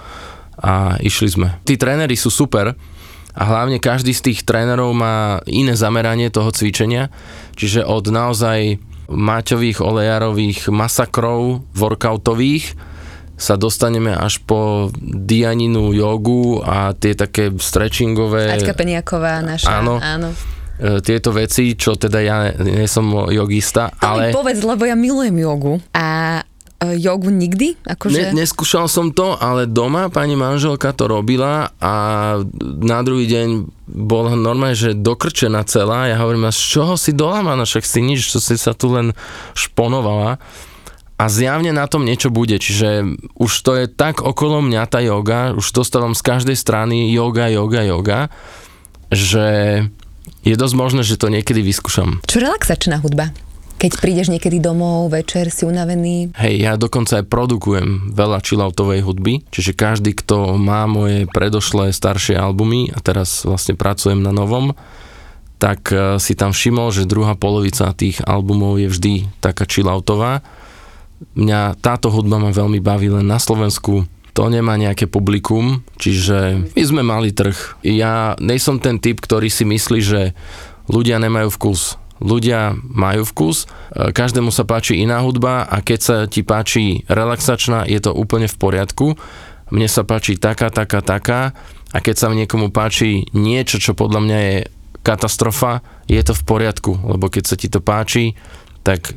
a 0.66 0.98
išli 0.98 1.30
sme. 1.30 1.48
Tí 1.62 1.78
tréneri 1.78 2.18
sú 2.18 2.34
super 2.34 2.74
a 3.36 3.44
hlavne 3.46 3.78
každý 3.78 4.18
z 4.18 4.32
tých 4.32 4.40
trénerov 4.42 4.98
má 4.98 5.46
iné 5.46 5.78
zameranie 5.78 6.34
toho 6.34 6.50
cvičenia, 6.50 7.14
čiže 7.54 7.86
od 7.86 8.10
naozaj 8.10 8.82
Maťových, 9.06 9.86
olejarových 9.86 10.74
masakrov 10.74 11.62
workoutových 11.78 12.74
sa 13.38 13.54
dostaneme 13.54 14.16
až 14.16 14.42
po 14.42 14.90
dianinu 15.04 15.94
jogu 15.94 16.64
a 16.66 16.96
tie 16.98 17.14
také 17.14 17.54
stretchingové... 17.54 18.50
Aťka 18.58 18.74
Peniaková 18.74 19.46
naša, 19.46 19.84
áno. 19.84 20.02
áno 20.02 20.32
e, 20.80 21.04
tieto 21.06 21.36
veci, 21.36 21.76
čo 21.78 22.00
teda 22.00 22.20
ja 22.24 22.50
nie 22.58 22.88
som 22.88 23.30
jogista, 23.30 23.92
to 23.94 24.08
ale... 24.08 24.32
mi 24.32 24.34
povedz, 24.34 24.64
lebo 24.64 24.88
ja 24.88 24.96
milujem 24.98 25.36
jogu 25.38 25.78
a 25.94 26.42
jogu 26.94 27.34
nikdy? 27.34 27.74
Akože... 27.90 28.30
Ne, 28.30 28.46
neskúšal 28.46 28.86
som 28.86 29.10
to, 29.10 29.34
ale 29.34 29.66
doma 29.66 30.14
pani 30.14 30.38
manželka 30.38 30.94
to 30.94 31.10
robila 31.10 31.74
a 31.82 31.94
na 32.62 33.00
druhý 33.02 33.26
deň 33.26 33.48
bola 33.90 34.38
normálne, 34.38 34.78
že 34.78 34.94
dokrčená 34.94 35.66
celá. 35.66 36.10
Ja 36.10 36.22
hovorím, 36.22 36.50
a 36.50 36.54
z 36.54 36.62
čoho 36.62 36.94
si 36.98 37.14
dolámaná? 37.16 37.66
Však 37.66 37.86
si 37.86 38.00
nič, 38.02 38.30
čo 38.30 38.38
si 38.38 38.58
sa 38.58 38.78
tu 38.78 38.94
len 38.94 39.18
šponovala. 39.58 40.38
A 41.16 41.32
zjavne 41.32 41.72
na 41.72 41.88
tom 41.88 42.04
niečo 42.04 42.28
bude, 42.28 42.60
čiže 42.60 43.08
už 43.40 43.52
to 43.64 43.72
je 43.80 43.86
tak 43.88 44.20
okolo 44.20 44.60
mňa 44.60 44.84
tá 44.92 45.00
yoga, 45.00 45.56
už 45.56 45.72
dostávam 45.72 46.12
z 46.12 46.20
každej 46.20 46.60
strany 46.60 47.08
yoga, 47.16 47.48
yoga, 47.48 47.88
yoga, 47.88 48.20
že 49.16 49.48
je 50.44 50.56
dosť 50.60 50.76
možné, 50.76 51.02
že 51.08 51.16
to 51.16 51.32
niekedy 51.32 51.64
vyskúšam. 51.64 52.20
Čo 52.28 52.44
relaxačná 52.44 53.00
hudba? 53.00 53.32
Keď 53.76 53.92
prídeš 54.00 54.32
niekedy 54.32 54.64
domov, 54.64 55.12
večer 55.12 55.52
si 55.52 55.68
unavený? 55.68 56.32
Hej, 56.40 56.56
ja 56.64 56.74
dokonca 56.80 57.20
aj 57.20 57.28
produkujem 57.28 58.16
veľa 58.16 58.40
chilloutovej 58.40 59.04
hudby, 59.04 59.44
čiže 59.52 59.76
každý, 59.76 60.16
kto 60.16 60.56
má 60.56 60.88
moje 60.88 61.28
predošlé 61.28 61.92
staršie 61.92 62.40
albumy 62.40 62.90
a 62.96 63.04
teraz 63.04 63.44
vlastne 63.44 63.76
pracujem 63.76 64.24
na 64.24 64.32
novom, 64.32 64.72
tak 65.60 65.92
e, 65.92 66.18
si 66.24 66.40
tam 66.40 66.56
všimol, 66.56 66.96
že 66.96 67.08
druhá 67.08 67.36
polovica 67.36 67.92
tých 67.92 68.24
albumov 68.24 68.80
je 68.80 68.88
vždy 68.88 69.14
taká 69.44 69.68
chilloutová. 69.68 70.40
Mňa 71.36 71.76
táto 71.84 72.08
hudba 72.12 72.40
ma 72.40 72.56
veľmi 72.56 72.80
baví 72.80 73.12
len 73.12 73.28
na 73.28 73.40
Slovensku, 73.44 74.08
to 74.36 74.52
nemá 74.52 74.76
nejaké 74.76 75.08
publikum, 75.08 75.80
čiže 75.96 76.68
my 76.76 76.84
sme 76.84 77.04
mali 77.08 77.32
trh. 77.32 77.56
Ja 77.88 78.36
nejsom 78.40 78.84
ten 78.84 79.00
typ, 79.00 79.24
ktorý 79.24 79.48
si 79.48 79.64
myslí, 79.64 80.00
že 80.04 80.22
ľudia 80.92 81.24
nemajú 81.24 81.56
vkus 81.56 81.96
ľudia 82.24 82.76
majú 82.80 83.28
vkus, 83.28 83.66
e, 83.66 84.12
každému 84.12 84.52
sa 84.54 84.64
páči 84.64 85.02
iná 85.04 85.20
hudba 85.24 85.68
a 85.68 85.84
keď 85.84 86.00
sa 86.00 86.16
ti 86.30 86.42
páči 86.46 87.04
relaxačná, 87.12 87.84
je 87.88 88.00
to 88.00 88.16
úplne 88.16 88.48
v 88.48 88.56
poriadku. 88.56 89.08
Mne 89.74 89.88
sa 89.90 90.06
páči 90.06 90.38
taká, 90.38 90.70
taká, 90.70 91.02
taká 91.02 91.58
a 91.92 91.98
keď 92.00 92.16
sa 92.16 92.28
niekomu 92.32 92.70
páči 92.70 93.26
niečo, 93.34 93.82
čo 93.82 93.98
podľa 93.98 94.20
mňa 94.22 94.38
je 94.40 94.58
katastrofa, 95.06 95.86
je 96.10 96.22
to 96.22 96.34
v 96.34 96.44
poriadku, 96.46 96.92
lebo 97.06 97.30
keď 97.30 97.44
sa 97.46 97.56
ti 97.58 97.68
to 97.70 97.82
páči, 97.82 98.34
tak 98.86 99.14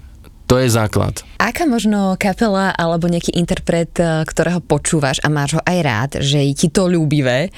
to 0.49 0.57
je 0.57 0.73
základ. 0.73 1.21
Aká 1.37 1.69
možno 1.69 2.17
kapela 2.17 2.73
alebo 2.73 3.05
nejaký 3.05 3.37
interpret, 3.37 3.93
e, 4.01 4.25
ktorého 4.25 4.65
počúvaš 4.65 5.21
a 5.21 5.29
máš 5.29 5.61
ho 5.61 5.63
aj 5.63 5.79
rád, 5.85 6.11
že 6.25 6.41
je 6.41 6.55
ti 6.57 6.69
to 6.73 6.89
ľúbivé, 6.89 7.53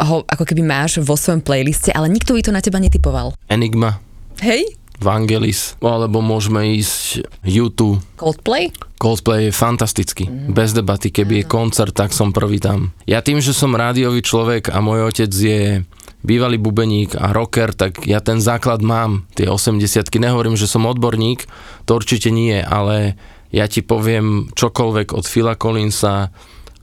ho 0.00 0.24
ako 0.24 0.44
keby 0.48 0.64
máš 0.64 1.02
vo 1.02 1.18
svojom 1.18 1.44
playliste, 1.44 1.92
ale 1.92 2.08
nikto 2.08 2.32
by 2.32 2.40
to 2.40 2.54
na 2.54 2.64
teba 2.64 2.80
netypoval. 2.80 3.36
Enigma. 3.52 4.09
Hej? 4.40 4.80
Vangelis, 5.00 5.80
alebo 5.80 6.20
môžeme 6.20 6.76
ísť 6.76 7.24
YouTube. 7.40 8.04
Coldplay? 8.20 8.68
Coldplay 9.00 9.48
je 9.48 9.52
fantastický, 9.56 10.28
mm. 10.28 10.52
bez 10.52 10.76
debaty, 10.76 11.08
keby 11.08 11.40
je 11.40 11.48
koncert, 11.48 11.96
tak 11.96 12.12
som 12.12 12.36
prvý 12.36 12.60
tam. 12.60 12.92
Ja 13.08 13.24
tým, 13.24 13.40
že 13.40 13.56
som 13.56 13.72
rádiový 13.72 14.20
človek 14.20 14.68
a 14.68 14.84
môj 14.84 15.08
otec 15.08 15.32
je 15.32 15.88
bývalý 16.20 16.60
bubeník 16.60 17.16
a 17.16 17.32
rocker, 17.32 17.72
tak 17.72 18.04
ja 18.04 18.20
ten 18.20 18.44
základ 18.44 18.84
mám, 18.84 19.24
tie 19.32 19.48
80 19.48 19.80
nehovorím, 20.20 20.60
že 20.60 20.68
som 20.68 20.84
odborník, 20.84 21.48
to 21.88 21.96
určite 21.96 22.28
nie, 22.28 22.60
ale 22.60 23.16
ja 23.56 23.64
ti 23.72 23.80
poviem 23.80 24.52
čokoľvek 24.52 25.16
od 25.16 25.24
Phila 25.24 25.56
Collinsa, 25.56 26.28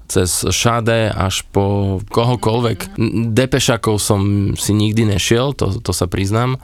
cez 0.08 0.48
Šade 0.50 1.12
až 1.12 1.44
po 1.52 2.00
kohokoľvek. 2.08 2.96
Depešakov 3.36 4.00
som 4.00 4.22
si 4.56 4.72
nikdy 4.72 5.04
nešiel, 5.04 5.52
to, 5.52 5.84
to 5.84 5.92
sa 5.92 6.08
priznám. 6.08 6.58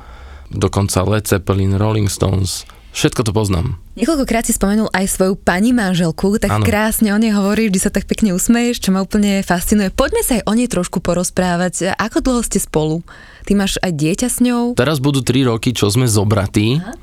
Dokonca 0.54 1.04
Led 1.04 1.26
Zeppelin, 1.26 1.76
Rolling 1.76 2.08
Stones, 2.08 2.64
Všetko 2.94 3.26
to 3.26 3.34
poznám. 3.34 3.82
Niekoľkokrát 3.98 4.46
si 4.46 4.54
spomenul 4.54 4.86
aj 4.94 5.10
svoju 5.10 5.34
pani 5.34 5.74
manželku, 5.74 6.38
tak 6.38 6.54
ano. 6.54 6.62
krásne 6.62 7.10
o 7.10 7.18
nej 7.18 7.34
hovoríš, 7.34 7.74
vždy 7.74 7.80
sa 7.82 7.90
tak 7.90 8.06
pekne 8.06 8.38
usmeješ, 8.38 8.86
čo 8.86 8.94
ma 8.94 9.02
úplne 9.02 9.42
fascinuje. 9.42 9.90
Poďme 9.90 10.22
sa 10.22 10.38
aj 10.38 10.46
o 10.46 10.54
nej 10.54 10.70
trošku 10.70 11.02
porozprávať. 11.02 11.98
Ako 11.98 12.22
dlho 12.22 12.46
ste 12.46 12.62
spolu? 12.62 13.02
Ty 13.50 13.58
máš 13.58 13.82
aj 13.82 13.98
dieťa 13.98 14.28
s 14.30 14.38
ňou? 14.46 14.78
Teraz 14.78 15.02
budú 15.02 15.26
3 15.26 15.50
roky, 15.50 15.74
čo 15.74 15.90
sme 15.90 16.06
zobratí. 16.06 16.86
Aha 16.86 16.94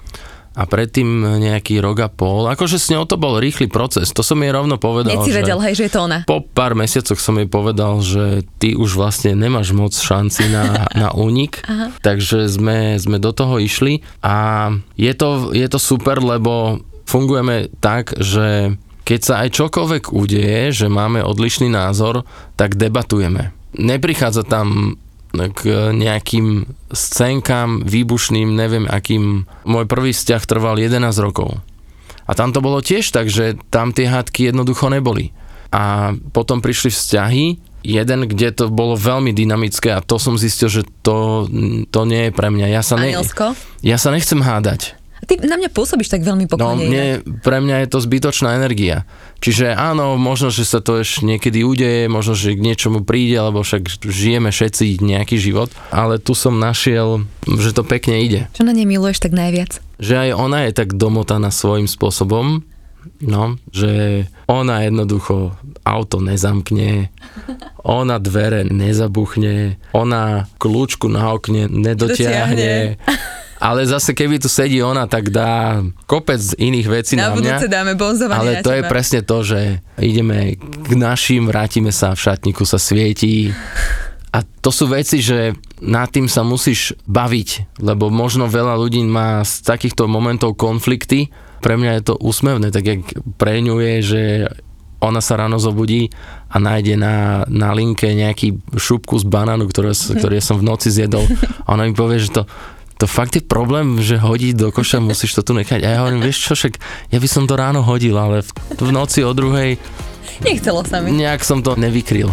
a 0.50 0.66
predtým 0.66 1.38
nejaký 1.38 1.78
rok 1.78 2.02
a 2.02 2.08
pol. 2.10 2.50
Akože 2.50 2.82
s 2.82 2.90
ňou 2.90 3.06
to 3.06 3.14
bol 3.14 3.38
rýchly 3.38 3.70
proces, 3.70 4.10
to 4.10 4.26
som 4.26 4.42
jej 4.42 4.50
rovno 4.50 4.82
povedal. 4.82 5.14
Nech 5.14 5.22
si 5.22 5.34
vedel, 5.34 5.62
hej, 5.62 5.78
že 5.78 5.86
je 5.86 5.92
to 5.94 6.00
ona. 6.10 6.18
Po 6.26 6.42
pár 6.42 6.74
mesiacoch 6.74 7.22
som 7.22 7.38
jej 7.38 7.46
povedal, 7.46 8.02
že 8.02 8.42
ty 8.58 8.74
už 8.74 8.98
vlastne 8.98 9.38
nemáš 9.38 9.70
moc 9.70 9.94
šanci 9.94 10.50
na, 10.50 10.84
na 11.06 11.08
únik, 11.14 11.62
takže 12.02 12.50
sme, 12.50 12.98
sme 12.98 13.22
do 13.22 13.30
toho 13.30 13.62
išli 13.62 14.02
a 14.26 14.68
je 14.98 15.12
to, 15.14 15.54
je 15.54 15.66
to 15.70 15.78
super, 15.78 16.18
lebo 16.18 16.82
fungujeme 17.06 17.70
tak, 17.78 18.18
že 18.18 18.74
keď 19.06 19.20
sa 19.26 19.34
aj 19.42 19.58
čokoľvek 19.58 20.04
udeje, 20.14 20.70
že 20.70 20.86
máme 20.86 21.22
odlišný 21.26 21.66
názor, 21.66 22.22
tak 22.54 22.78
debatujeme. 22.78 23.50
Neprichádza 23.74 24.46
tam 24.46 24.98
k 25.30 25.94
nejakým 25.94 26.66
scénkam 26.90 27.86
výbušným, 27.86 28.50
neviem 28.50 28.86
akým. 28.90 29.46
Môj 29.64 29.86
prvý 29.86 30.10
vzťah 30.10 30.42
trval 30.46 30.76
11 30.76 31.00
rokov. 31.22 31.58
A 32.26 32.34
tam 32.34 32.54
to 32.54 32.62
bolo 32.62 32.78
tiež 32.78 33.10
tak, 33.10 33.26
že 33.26 33.58
tam 33.74 33.90
tie 33.90 34.06
hádky 34.06 34.50
jednoducho 34.54 34.86
neboli. 34.86 35.34
A 35.70 36.14
potom 36.34 36.62
prišli 36.62 36.90
vzťahy, 36.90 37.44
jeden, 37.82 38.20
kde 38.28 38.48
to 38.52 38.64
bolo 38.68 38.94
veľmi 38.94 39.32
dynamické 39.32 39.94
a 39.94 40.04
to 40.04 40.20
som 40.20 40.36
zistil, 40.36 40.68
že 40.68 40.82
to, 41.00 41.48
to 41.88 42.00
nie 42.04 42.28
je 42.28 42.32
pre 42.34 42.52
mňa. 42.52 42.66
Ja 42.70 42.82
sa, 42.84 43.00
ne, 43.00 43.16
ja 43.80 43.96
sa 43.96 44.10
nechcem 44.12 44.40
hádať. 44.44 44.99
Ty 45.30 45.46
na 45.46 45.54
mňa 45.54 45.70
pôsobíš 45.70 46.10
tak 46.10 46.26
veľmi 46.26 46.50
pokojne. 46.50 46.66
No, 46.66 46.74
mne, 46.74 47.22
pre 47.46 47.62
mňa 47.62 47.86
je 47.86 47.88
to 47.94 48.02
zbytočná 48.02 48.58
energia. 48.58 49.06
Čiže 49.38 49.78
áno, 49.78 50.18
možno, 50.18 50.50
že 50.50 50.66
sa 50.66 50.82
to 50.82 50.98
ešte 50.98 51.22
niekedy 51.22 51.62
udeje, 51.62 52.10
možno, 52.10 52.34
že 52.34 52.58
k 52.58 52.66
niečomu 52.66 53.06
príde, 53.06 53.38
lebo 53.38 53.62
však 53.62 54.02
žijeme 54.02 54.50
všetci 54.50 54.98
nejaký 54.98 55.38
život, 55.38 55.70
ale 55.94 56.18
tu 56.18 56.34
som 56.34 56.58
našiel, 56.58 57.30
že 57.46 57.70
to 57.70 57.86
pekne 57.86 58.18
ide. 58.26 58.50
Čo 58.58 58.66
na 58.66 58.74
nej 58.74 58.90
miluješ 58.90 59.22
tak 59.22 59.30
najviac? 59.30 59.78
Že 60.02 60.14
aj 60.18 60.30
ona 60.34 60.58
je 60.66 60.72
tak 60.74 60.98
domotaná 60.98 61.54
svojim 61.54 61.86
spôsobom, 61.86 62.66
No, 63.20 63.56
že 63.72 64.24
ona 64.44 64.84
jednoducho 64.84 65.56
auto 65.84 66.20
nezamkne, 66.20 67.08
ona 67.84 68.20
dvere 68.20 68.68
nezabuchne, 68.68 69.80
ona 69.96 70.44
kľúčku 70.60 71.08
na 71.08 71.32
okne 71.32 71.68
nedotiahne. 71.68 72.96
ale 73.60 73.84
zase 73.84 74.16
keby 74.16 74.40
tu 74.40 74.48
sedí 74.48 74.80
ona, 74.80 75.04
tak 75.04 75.28
dá 75.28 75.84
kopec 76.08 76.40
iných 76.56 76.88
vecí 76.88 77.14
na, 77.14 77.28
na 77.28 77.36
mňa. 77.36 77.68
dáme 77.68 77.92
Ale 78.32 78.64
to 78.64 78.72
je 78.72 78.82
presne 78.88 79.20
to, 79.20 79.44
že 79.44 79.84
ideme 80.00 80.56
k 80.56 80.90
našim, 80.96 81.44
vrátime 81.44 81.92
sa, 81.92 82.16
v 82.16 82.24
šatníku 82.24 82.64
sa 82.64 82.80
svietí. 82.80 83.52
A 84.32 84.40
to 84.64 84.72
sú 84.72 84.88
veci, 84.88 85.20
že 85.20 85.52
nad 85.84 86.08
tým 86.08 86.24
sa 86.24 86.40
musíš 86.40 86.96
baviť, 87.04 87.76
lebo 87.84 88.08
možno 88.08 88.48
veľa 88.48 88.80
ľudí 88.80 89.04
má 89.04 89.44
z 89.44 89.60
takýchto 89.60 90.08
momentov 90.08 90.56
konflikty. 90.56 91.28
Pre 91.60 91.76
mňa 91.76 92.00
je 92.00 92.02
to 92.08 92.14
úsmevné, 92.16 92.72
tak 92.72 92.84
jak 92.88 93.00
pre 93.36 93.60
ňu 93.60 93.76
je, 93.76 93.94
že 94.00 94.22
ona 95.00 95.20
sa 95.24 95.40
ráno 95.40 95.56
zobudí 95.56 96.12
a 96.52 96.60
nájde 96.60 96.94
na, 96.96 97.44
na 97.48 97.72
linke 97.72 98.12
nejaký 98.12 98.60
šupku 98.76 99.16
z 99.16 99.24
banánu, 99.24 99.64
ktoré, 99.68 99.96
ktoré 99.96 100.44
som 100.44 100.60
v 100.60 100.68
noci 100.68 100.92
zjedol. 100.92 101.24
A 101.64 101.74
ona 101.74 101.88
mi 101.88 101.96
povie, 101.96 102.20
že 102.20 102.36
to, 102.36 102.42
to 103.00 103.08
fakt 103.08 103.32
je 103.32 103.40
problém, 103.40 103.96
že 104.04 104.20
hodí 104.20 104.52
do 104.52 104.68
koša, 104.68 105.00
musíš 105.00 105.32
to 105.32 105.40
tu 105.40 105.56
nechať. 105.56 105.80
A 105.80 105.88
ja 105.88 105.98
hovorím, 106.04 106.20
vieš 106.20 106.44
čo, 106.44 106.52
však 106.52 106.76
ja 107.08 107.16
by 107.16 107.28
som 107.32 107.48
to 107.48 107.56
ráno 107.56 107.80
hodil, 107.80 108.20
ale 108.20 108.44
v, 108.44 108.50
v 108.76 108.90
noci 108.92 109.24
o 109.24 109.32
druhej 109.32 109.80
Nechcelo 110.40 110.80
sa 110.88 111.04
mi. 111.04 111.12
Nejak 111.12 111.44
som 111.44 111.60
to 111.60 111.76
nevykryl. 111.76 112.32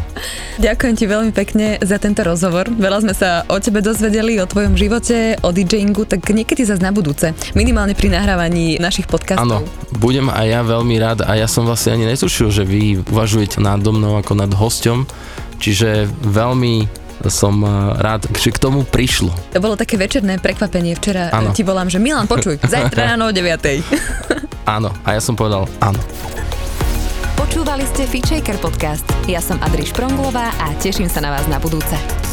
Ďakujem 0.63 0.95
ti 0.95 1.05
veľmi 1.11 1.31
pekne 1.35 1.75
za 1.83 1.99
tento 1.99 2.23
rozhovor. 2.23 2.71
Veľa 2.71 3.03
sme 3.03 3.11
sa 3.11 3.43
o 3.51 3.59
tebe 3.59 3.83
dozvedeli, 3.83 4.39
o 4.39 4.47
tvojom 4.47 4.79
živote, 4.79 5.35
o 5.43 5.51
DJingu, 5.51 6.07
tak 6.07 6.23
niekedy 6.23 6.63
zase 6.63 6.79
na 6.79 6.95
budúce. 6.95 7.35
Minimálne 7.51 7.99
pri 7.99 8.07
nahrávaní 8.15 8.79
našich 8.79 9.11
podcastov. 9.11 9.43
Áno, 9.43 9.67
budem 9.99 10.31
aj 10.31 10.45
ja 10.47 10.61
veľmi 10.63 10.95
rád 11.03 11.27
a 11.27 11.35
ja 11.35 11.51
som 11.51 11.67
vlastne 11.67 11.99
ani 11.99 12.07
netušil, 12.07 12.47
že 12.47 12.63
vy 12.63 13.03
uvažujete 13.11 13.59
nad 13.59 13.83
mnou 13.83 14.15
ako 14.15 14.39
nad 14.39 14.55
hosťom, 14.55 15.03
čiže 15.59 16.07
veľmi 16.23 17.06
som 17.25 17.57
eh, 17.65 17.69
rád, 17.97 18.29
že 18.37 18.53
k 18.53 18.61
tomu 18.61 18.85
prišlo. 18.85 19.33
To 19.53 19.59
bolo 19.59 19.73
také 19.73 19.97
večerné 19.97 20.37
prekvapenie. 20.37 20.93
Včera 20.93 21.33
ano. 21.33 21.53
ti 21.57 21.65
volám, 21.65 21.89
že 21.89 21.97
Milan, 21.97 22.29
počuj, 22.29 22.61
zajtra 22.73 23.17
ráno 23.17 23.29
o 23.29 23.33
9. 23.33 23.41
áno, 24.77 24.93
a 25.01 25.09
ja 25.17 25.21
som 25.21 25.33
povedal 25.33 25.65
áno. 25.81 25.99
Počúvali 27.37 27.85
ste 27.89 28.05
Feature 28.05 28.59
podcast. 28.61 29.05
Ja 29.25 29.41
som 29.41 29.57
Adriš 29.65 29.93
Pronglová 29.93 30.53
a 30.61 30.73
teším 30.77 31.09
sa 31.09 31.21
na 31.23 31.33
vás 31.33 31.45
na 31.49 31.57
budúce. 31.57 32.26